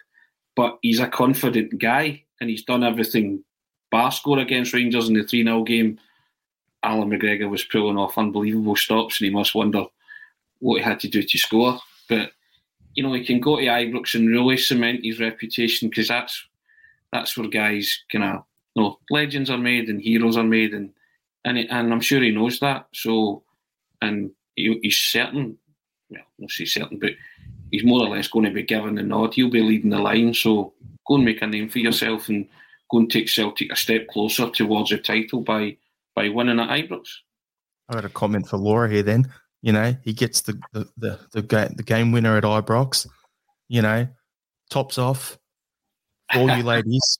[0.57, 3.45] But he's a confident guy, and he's done everything.
[3.91, 5.99] Bar score against Rangers in the 3 0 game.
[6.83, 9.85] Allan McGregor was pulling off unbelievable stops, and he must wonder
[10.61, 11.79] what he had to do to score.
[12.09, 12.33] But
[12.95, 16.47] you know, he can go to Ibrox and really cement his reputation because that's
[17.13, 18.43] that's where guys kind of uh,
[18.75, 20.91] you know legends are made and heroes are made, and
[21.45, 22.87] and and I'm sure he knows that.
[22.93, 23.43] So,
[24.03, 25.59] and he, he's certain,
[26.11, 27.13] well, not say certain, but
[27.71, 29.35] he's more or less going to be given the nod.
[29.35, 30.35] He'll be leading the line.
[30.35, 30.73] So
[31.07, 32.49] go and make a name for yourself and
[32.91, 35.77] go and take Celtic a step closer towards the title by
[36.15, 37.09] by winning at Ibrox.
[37.89, 39.03] I got a comment for Laura here.
[39.03, 39.33] Then
[39.63, 43.07] you know he gets the the the, the, game, the game winner at Ibrox.
[43.69, 44.09] You know,
[44.71, 45.39] tops off.
[46.33, 47.19] For all you ladies,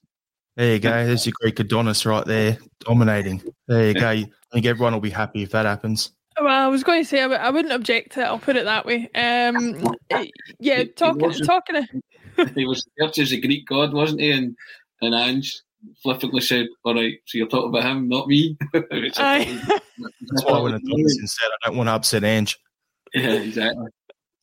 [0.55, 1.05] there you go.
[1.05, 3.41] There's your Greek Adonis right there, dominating.
[3.67, 4.07] There you go.
[4.09, 6.11] I think everyone will be happy if that happens.
[6.39, 8.23] Well, I was going to say I w- I wouldn't object to it.
[8.23, 9.09] I'll put it that way.
[9.13, 9.83] Um,
[10.59, 11.75] yeah, talking wasn't- talking.
[11.75, 14.31] of- he was referred to as a Greek god, wasn't he?
[14.31, 14.55] And
[15.01, 15.61] and Ange
[16.03, 19.45] flippantly said, "All right, so you're talking about him, not me." Which I Aye.
[19.45, 22.57] thought was- That's why when Adonis said, "I don't want to upset Ange."
[23.13, 23.87] yeah, exactly.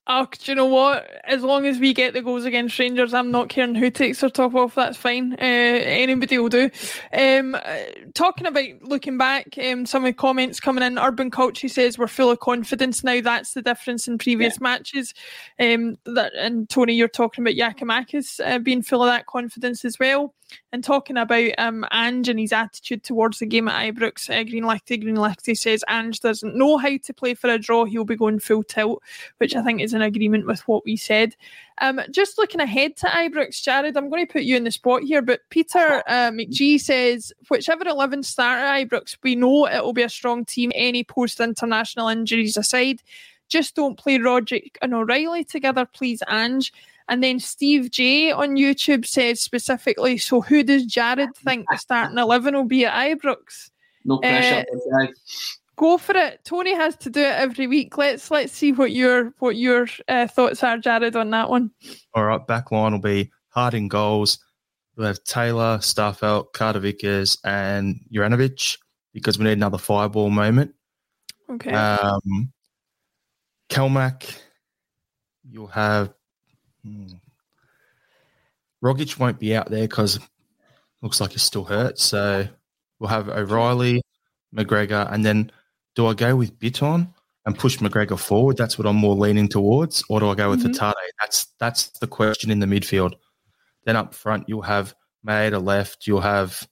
[0.09, 1.11] Oh, do you know what?
[1.25, 4.31] As long as we get the goals against Rangers, I'm not caring who takes their
[4.31, 4.77] top off.
[4.77, 5.33] That's fine.
[5.33, 6.71] Uh, anybody will do.
[7.13, 7.79] Um, uh,
[8.15, 10.97] talking about looking back, um, some of the comments coming in.
[10.97, 13.21] Urban Culture says we're full of confidence now.
[13.21, 15.13] That's the difference in previous matches.
[15.59, 19.99] Um, that and Tony, you're talking about Giakoumakis uh, being full of that confidence as
[19.99, 20.35] well.
[20.73, 24.63] And talking about um, Ange and his attitude towards the game at Ibrox, uh, Green
[24.63, 27.85] Lechty, Green Lechty says Ange doesn't know how to play for a draw.
[27.85, 29.03] He'll be going full tilt,
[29.39, 31.35] which I think is in agreement with what we said.
[31.79, 35.03] Um, just looking ahead to Ibrox, Jarrod, I'm going to put you in the spot
[35.03, 39.93] here, but Peter uh, McGee says whichever 11 start at Ibrox, we know it will
[39.93, 43.03] be a strong team, any post international injuries aside.
[43.49, 46.73] Just don't play Roderick and O'Riley together, please, Ange.
[47.09, 52.19] And then Steve J on YouTube says specifically, so who does Jarrod think the starting
[52.19, 53.71] 11 will be at Ibrox?
[54.05, 54.65] No pressure,
[55.01, 55.07] Uh.
[55.77, 56.41] Go for it.
[56.45, 57.99] Tony has to do it every week.
[57.99, 61.71] Let's let's see what your what your uh, thoughts are, Jarrod, on that one.
[62.15, 64.39] All right, back line will be Harding goals.
[64.97, 68.79] We'll have Taylor, Starfelt, Carter Vickers, and Juranovic
[69.13, 70.75] because we need another fireball moment.
[71.51, 71.73] Okay.
[71.73, 72.53] Um,
[73.69, 74.39] Kelmac,
[75.49, 76.15] you'll have
[76.83, 77.07] hmm,
[78.83, 80.19] Rogic won't be out there because
[81.03, 81.99] looks like he's still hurt.
[81.99, 82.47] So
[82.99, 84.03] we'll have O'Riley,
[84.55, 85.53] McGregor, and then
[85.97, 87.13] do I go with Bitton
[87.45, 88.57] and push McGregor forward?
[88.57, 90.75] That's what I'm more leaning towards, or do I go with Mhm.
[90.75, 90.95] Hatate?
[91.21, 93.15] That's that's the question in the midfield.
[93.85, 94.95] Then up front, you'll have
[95.27, 96.67] Maeda left, you'll have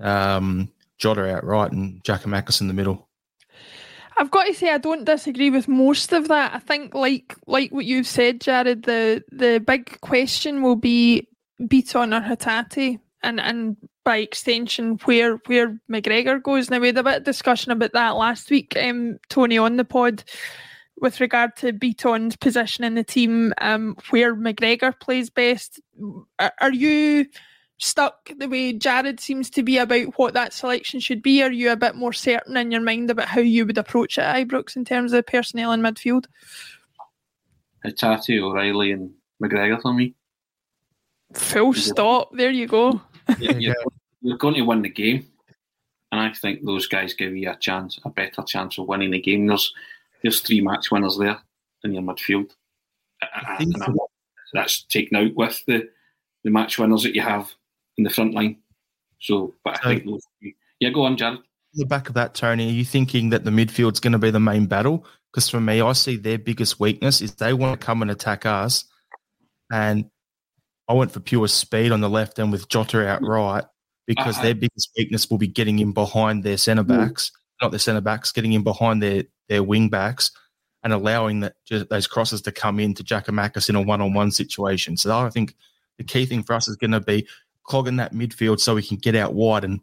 [0.00, 3.08] um, Jota out right, and Giakoumakis in the middle.
[4.18, 6.54] I've got to say I don't disagree with most of that.
[6.54, 11.28] I think like like what you've said, Jarrod, the the big question will be
[11.60, 16.70] Bitton or Hatate and and by extension where where McGregor goes.
[16.70, 19.84] Now we had a bit of discussion about that last week, um, Tony on the
[19.84, 20.24] pod
[21.02, 25.80] with regard to Bitton's position in the team, um, where McGregor plays best.
[26.38, 27.26] Are, are you
[27.78, 31.42] stuck the way Jarrod seems to be about what that selection should be?
[31.42, 34.22] Are you a bit more certain in your mind about how you would approach it
[34.22, 36.26] at Ibrox in terms of personnel in midfield?
[37.84, 39.10] Hatate, O'Riley, and
[39.42, 40.14] McGregor for me.
[41.34, 42.30] Full stop.
[42.32, 43.00] There you go.
[43.38, 43.74] You're, you're,
[44.20, 45.26] you're going to win the game,
[46.10, 49.20] and I think those guys give you a chance, a better chance of winning the
[49.20, 49.46] game.
[49.46, 49.72] There's
[50.22, 51.38] there's three match winners there
[51.84, 52.50] in your midfield.
[53.58, 53.74] And
[54.52, 55.88] that's taken out with the,
[56.44, 57.50] the match winners that you have
[57.96, 58.58] in the front line.
[59.20, 60.22] So, but I So- think those.
[60.80, 61.38] Yeah, go on, Jarrod.
[61.38, 61.42] On
[61.74, 64.40] the back of that, Tony, are you thinking that the midfield's going to be the
[64.40, 65.06] main battle?
[65.32, 68.44] Because for me, I see their biggest weakness is they want to come and attack
[68.44, 68.84] us,
[69.72, 70.10] and
[70.88, 73.64] I went for pure speed on the left end with Jota out right.
[74.06, 74.44] because uh-huh.
[74.44, 76.88] their biggest weakness will be getting in behind their centre mm.
[76.88, 77.30] backs,
[77.60, 80.30] not their centre backs, getting in behind their their wing backs
[80.82, 81.54] and allowing that
[81.88, 84.96] those crosses to come in to Giakoumakis in a one on one situation.
[84.96, 85.54] So I think
[85.98, 87.26] the key thing for us is going to be
[87.64, 89.80] clogging that midfield so we can get out wide and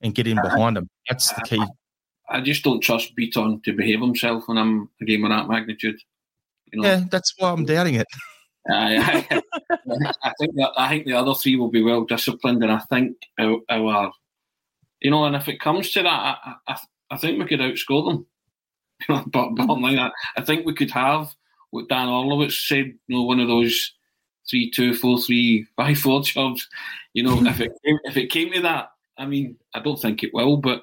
[0.00, 0.54] and get in uh-huh.
[0.54, 0.88] behind them.
[1.08, 1.64] That's the uh, key.
[2.30, 5.98] I just don't trust Bitton to behave himself when I'm a game of that magnitude.
[6.72, 6.88] You know?
[6.88, 8.06] Yeah, that's why I'm doubting it.
[8.70, 9.42] I, I,
[10.22, 13.16] I think that I think the other three will be well disciplined, and I think
[13.38, 14.12] our, our
[15.00, 16.78] you know, and if it comes to that, I, I,
[17.10, 18.26] I think we could outscore them.
[19.30, 21.34] but bottom line, I, I think we could have
[21.70, 23.92] what Dan Orlovich said, you know, one of those
[24.48, 26.68] three two four three five four jobs.
[27.14, 30.22] You know, if it came, if it came to that, I mean, I don't think
[30.22, 30.82] it will, but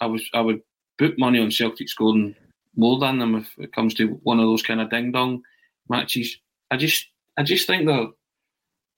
[0.00, 0.62] I was I would
[0.98, 2.34] put money on Celtic scoring
[2.76, 5.42] more than them if it comes to one of those kind of ding dong
[5.88, 6.38] matches.
[6.70, 7.06] I just
[7.36, 8.12] I just think that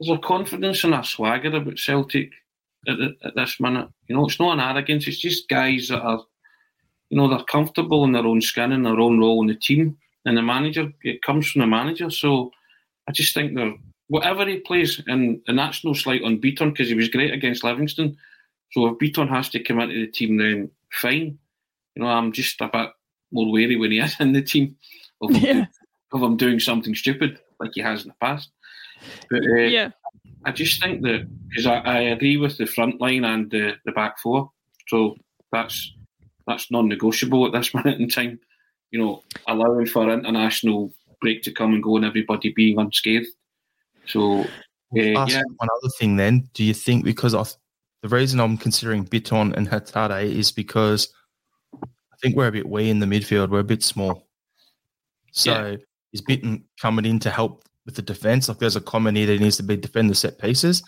[0.01, 2.30] there's a confidence and a swagger about Celtic
[2.89, 3.89] at, at, this minute.
[4.09, 5.07] You know, it's not an arrogance.
[5.07, 6.22] It's just guys that are,
[7.11, 9.97] you know, they're comfortable in their own skin and their own role in the team.
[10.24, 12.11] And the manager, it comes from the manager.
[12.11, 12.51] So
[13.09, 13.74] I just think they're
[14.09, 17.64] whatever he plays, and, and that's no slight on Bitton because he was great against
[17.64, 18.16] Livingston.
[18.72, 21.39] So if Bitton has to come into the team, then fine.
[21.95, 22.91] You know, I'm just a bit
[23.30, 24.76] more wary when he is in the team
[25.20, 25.66] of yeah.
[26.15, 28.51] Doing, of him doing something stupid like he has in the past.
[29.31, 29.91] But uh, yeah,
[30.45, 33.93] I just think that because I, I, agree with the front line and the, the
[33.93, 34.51] back four,
[34.89, 35.17] so
[35.53, 35.93] that's
[36.47, 38.41] that's non-negotiable at this minute in time.
[38.91, 43.27] You know, allowing for international break to come and go and everybody being unscathed.
[44.07, 44.47] So, uh,
[44.93, 45.25] yeah.
[45.25, 47.57] One other thing, then, do you think because of
[48.03, 51.09] the reason I'm considering Bitton and Hatate is because
[51.83, 53.49] I think we're a bit wee in the midfield.
[53.49, 54.29] We're a bit small.
[55.33, 55.77] So yeah.
[56.15, 58.49] Is Bitton coming in to help with the defense?
[58.49, 60.83] Like there's a comment here that needs to be defend the set pieces.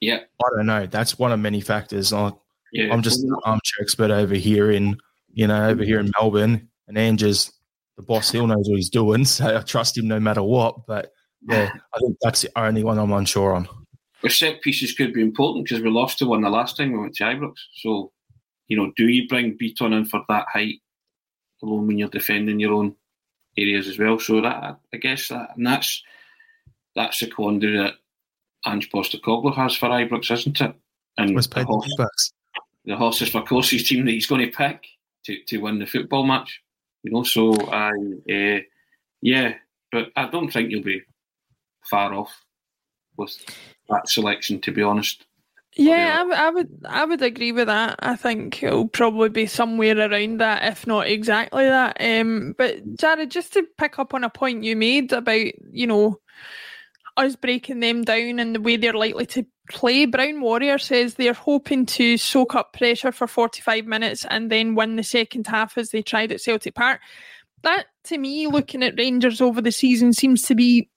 [0.00, 0.20] Yeah.
[0.44, 0.86] I don't know.
[0.86, 2.12] That's one of many factors.
[2.12, 2.32] I,
[2.72, 2.92] yeah.
[2.92, 4.96] I'm just an armchair expert over here in,
[5.32, 6.68] you know, over here in Melbourne.
[6.86, 7.50] And Andrew's
[7.96, 8.30] the boss.
[8.30, 9.24] He'll knows what he's doing.
[9.24, 10.86] So I trust him no matter what.
[10.86, 11.12] But
[11.48, 13.68] yeah, I think that's the only one I'm unsure on.
[14.22, 16.98] The set pieces could be important because we lost to one the last time we
[16.98, 17.54] went to Ibrox.
[17.76, 18.12] So,
[18.66, 20.80] you know, do you bring Bitton in for that height
[21.62, 22.96] alone when you're defending your own
[23.60, 24.18] areas as well?
[24.18, 26.02] So that I guess that and that's
[26.94, 27.94] that's the quandary that
[28.66, 30.74] Ange Postecoglou has for Ibrox, isn't it?
[31.16, 32.32] And the, horse,
[32.84, 34.84] the horses for courses team that he's going to pick
[35.24, 36.60] to, to win the football match.
[37.02, 37.90] You know, so I
[38.30, 38.60] uh,
[39.20, 39.54] yeah,
[39.92, 41.02] but I don't think you'll be
[41.88, 42.44] far off
[43.16, 43.36] with
[43.88, 45.24] that selection, to be honest.
[45.78, 48.00] Yeah, I, I would I would agree with that.
[48.00, 51.96] I think it'll probably be somewhere around that, if not exactly that.
[52.00, 56.18] Um, but Jarrod, just to pick up on a point you made about you know
[57.16, 60.04] us breaking them down and the way they're likely to play.
[60.06, 64.96] Brown Warrior says they're hoping to soak up pressure for 45 minutes and then win
[64.96, 67.00] the second half as they tried at Celtic Park.
[67.62, 70.88] That, to me, looking at Rangers over the season, seems to be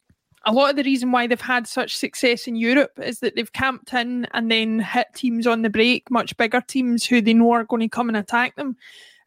[0.46, 3.54] a lot of the reason why they've had such success in Europe is that they've
[3.54, 7.52] camped in and then hit teams on the break, much bigger teams who they know
[7.52, 8.76] are going to come and attack them.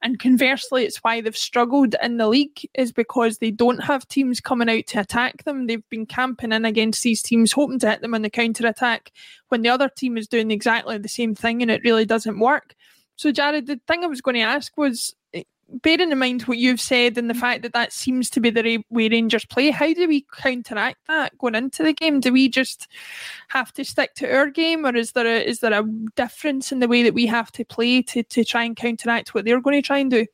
[0.02, 4.38] And conversely, it's why they've struggled in the league is because they don't have teams
[4.38, 5.66] coming out to attack them.
[5.66, 9.12] They've been camping in against these teams, hoping to hit them on the counter attack
[9.48, 12.74] when the other team is doing exactly the same thing and it really doesn't work.
[13.16, 16.58] So, Jarrod, the thing I was going to ask was eh, bearing in mind what
[16.58, 19.92] you've said and the fact that that seems to be the way Rangers play, how
[19.92, 22.20] do we counteract that going into the game?
[22.20, 22.88] Do we just
[23.48, 25.84] have to stick to our game, or is there a is there a
[26.16, 29.44] difference in the way that we have to play to to try and counteract what
[29.44, 30.26] they're going to try and do?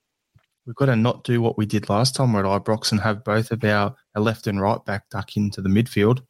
[0.66, 3.50] We've got to not do what we did last time at Ibrox and have both
[3.50, 6.20] of our, our left and right back duck into the midfield.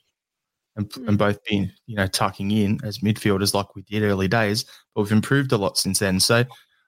[0.76, 1.08] And, mm.
[1.08, 5.02] and both being, you know, tucking in as midfielders like we did early days, but
[5.02, 6.20] we've improved a lot since then.
[6.20, 6.44] So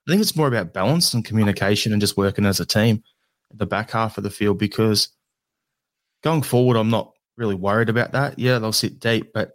[0.07, 3.05] I think it's more about balance and communication and just working as a team
[3.51, 5.09] at the back half of the field because
[6.25, 8.39] going forward, I'm not really worried about that.
[8.39, 9.53] Yeah, they'll sit deep, but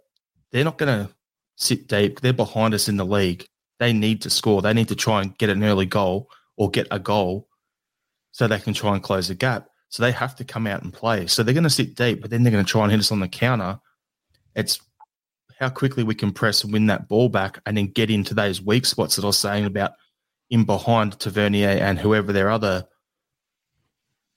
[0.50, 1.14] they're not going to
[1.56, 2.20] sit deep.
[2.20, 3.46] They're behind us in the league.
[3.78, 4.62] They need to score.
[4.62, 7.46] They need to try and get an early goal or get a goal
[8.32, 9.68] so they can try and close the gap.
[9.90, 11.26] So they have to come out and play.
[11.26, 13.12] So they're going to sit deep, but then they're going to try and hit us
[13.12, 13.80] on the counter.
[14.54, 14.80] It's
[15.58, 18.62] how quickly we can press and win that ball back and then get into those
[18.62, 19.92] weak spots that I was saying about–
[20.50, 22.86] in behind Tavernier and whoever their other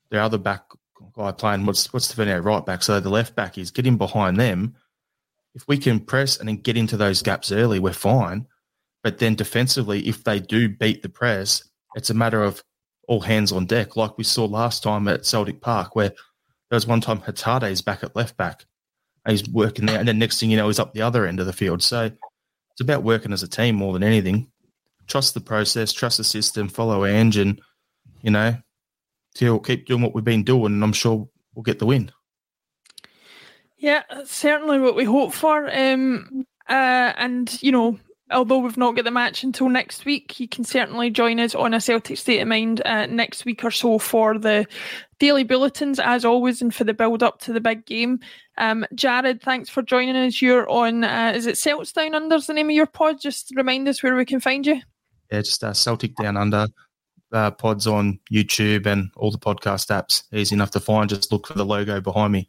[0.10, 0.66] their other back
[1.14, 1.66] guy playing.
[1.66, 2.84] What's what's Tavernier right back?
[2.84, 4.76] So the left back is getting behind them.
[5.54, 8.48] If we can press and then get into those gaps early, we're fine.
[9.04, 11.64] But then defensively, if they do beat the press,
[11.96, 12.64] it's a matter of
[13.08, 16.88] all hands on deck, like we saw last time at Celtic Park, where there was
[16.88, 18.66] one time Hatate is back at left back.
[19.26, 21.40] And he's working there, and then next thing you know, he's up the other end
[21.40, 21.84] of the field.
[21.84, 22.06] So
[22.72, 24.50] it's about working as a team more than anything.
[25.12, 27.60] Trust the process, trust the system, follow our engine,
[28.22, 28.56] you know,
[29.36, 32.14] till keep doing what we've been doing, and I'm sure we'll get the win.
[33.78, 35.70] Yeah, certainly what we hope for.
[35.70, 38.00] Um, uh, and you know,
[38.32, 41.74] although we've not got the match until next week, you can certainly join us on
[41.74, 44.66] a Celtic State of Mind uh, next week or so for the
[45.20, 48.22] daily bulletins, as always, and for the build up to the big game.
[48.58, 50.42] Um, Jarrod, thanks for joining us.
[50.42, 53.20] You're on, uh, is it Celts Down Under's the name of your pod?
[53.20, 54.80] Just remind us where we can find you.
[55.32, 56.68] Yeah, just uh, Celtic Down Under.
[57.32, 60.24] Uh, pods on YouTube and all the podcast apps.
[60.34, 61.10] Easy enough to find.
[61.10, 62.46] Just look for the logo behind me.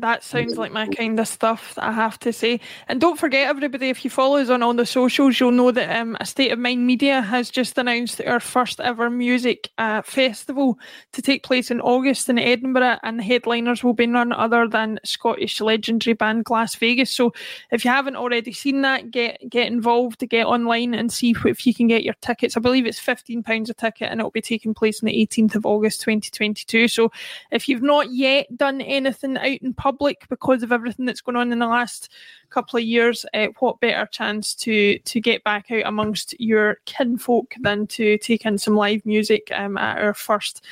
[0.00, 2.60] That sounds like my kind of stuff, I have to say.
[2.88, 6.00] And don't forget, everybody, if you follow us on all the socials, you'll know that
[6.00, 10.78] um, A State of Mind Media has just announced our first ever music uh, festival
[11.12, 12.98] to take place in August in Edinburgh.
[13.02, 17.08] And the headliners will be none other than Scottish legendary band Glasvegas.
[17.08, 17.34] So
[17.70, 21.66] if you haven't already seen that, get get involved, to get online and see if
[21.66, 22.56] you can get your tickets.
[22.56, 25.66] I believe it's £15 a ticket and it'll be taking place on the 18th of
[25.66, 26.88] August 2022.
[26.88, 27.12] So
[27.50, 31.36] if you've not yet done anything out in public, public because of everything that's going
[31.36, 32.12] on in the last
[32.50, 37.54] couple of years, uh, what better chance to to get back out amongst your kinfolk
[37.60, 40.64] than to take in some live music um, at our first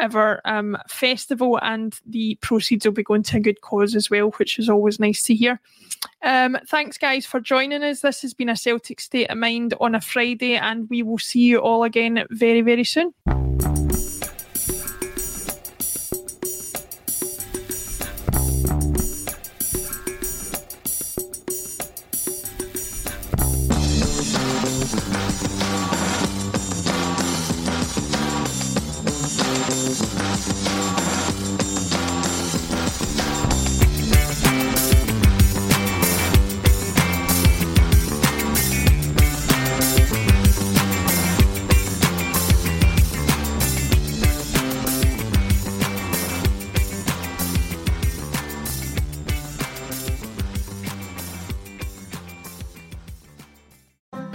[0.00, 4.30] ever um, festival, and the proceeds will be going to a good cause as well,
[4.32, 5.60] which is always nice to hear.
[6.22, 8.00] Um, thanks, guys, for joining us.
[8.00, 11.40] This has been a Celtic State of Mind on a Friday, and we will see
[11.40, 13.14] you all again very, very soon.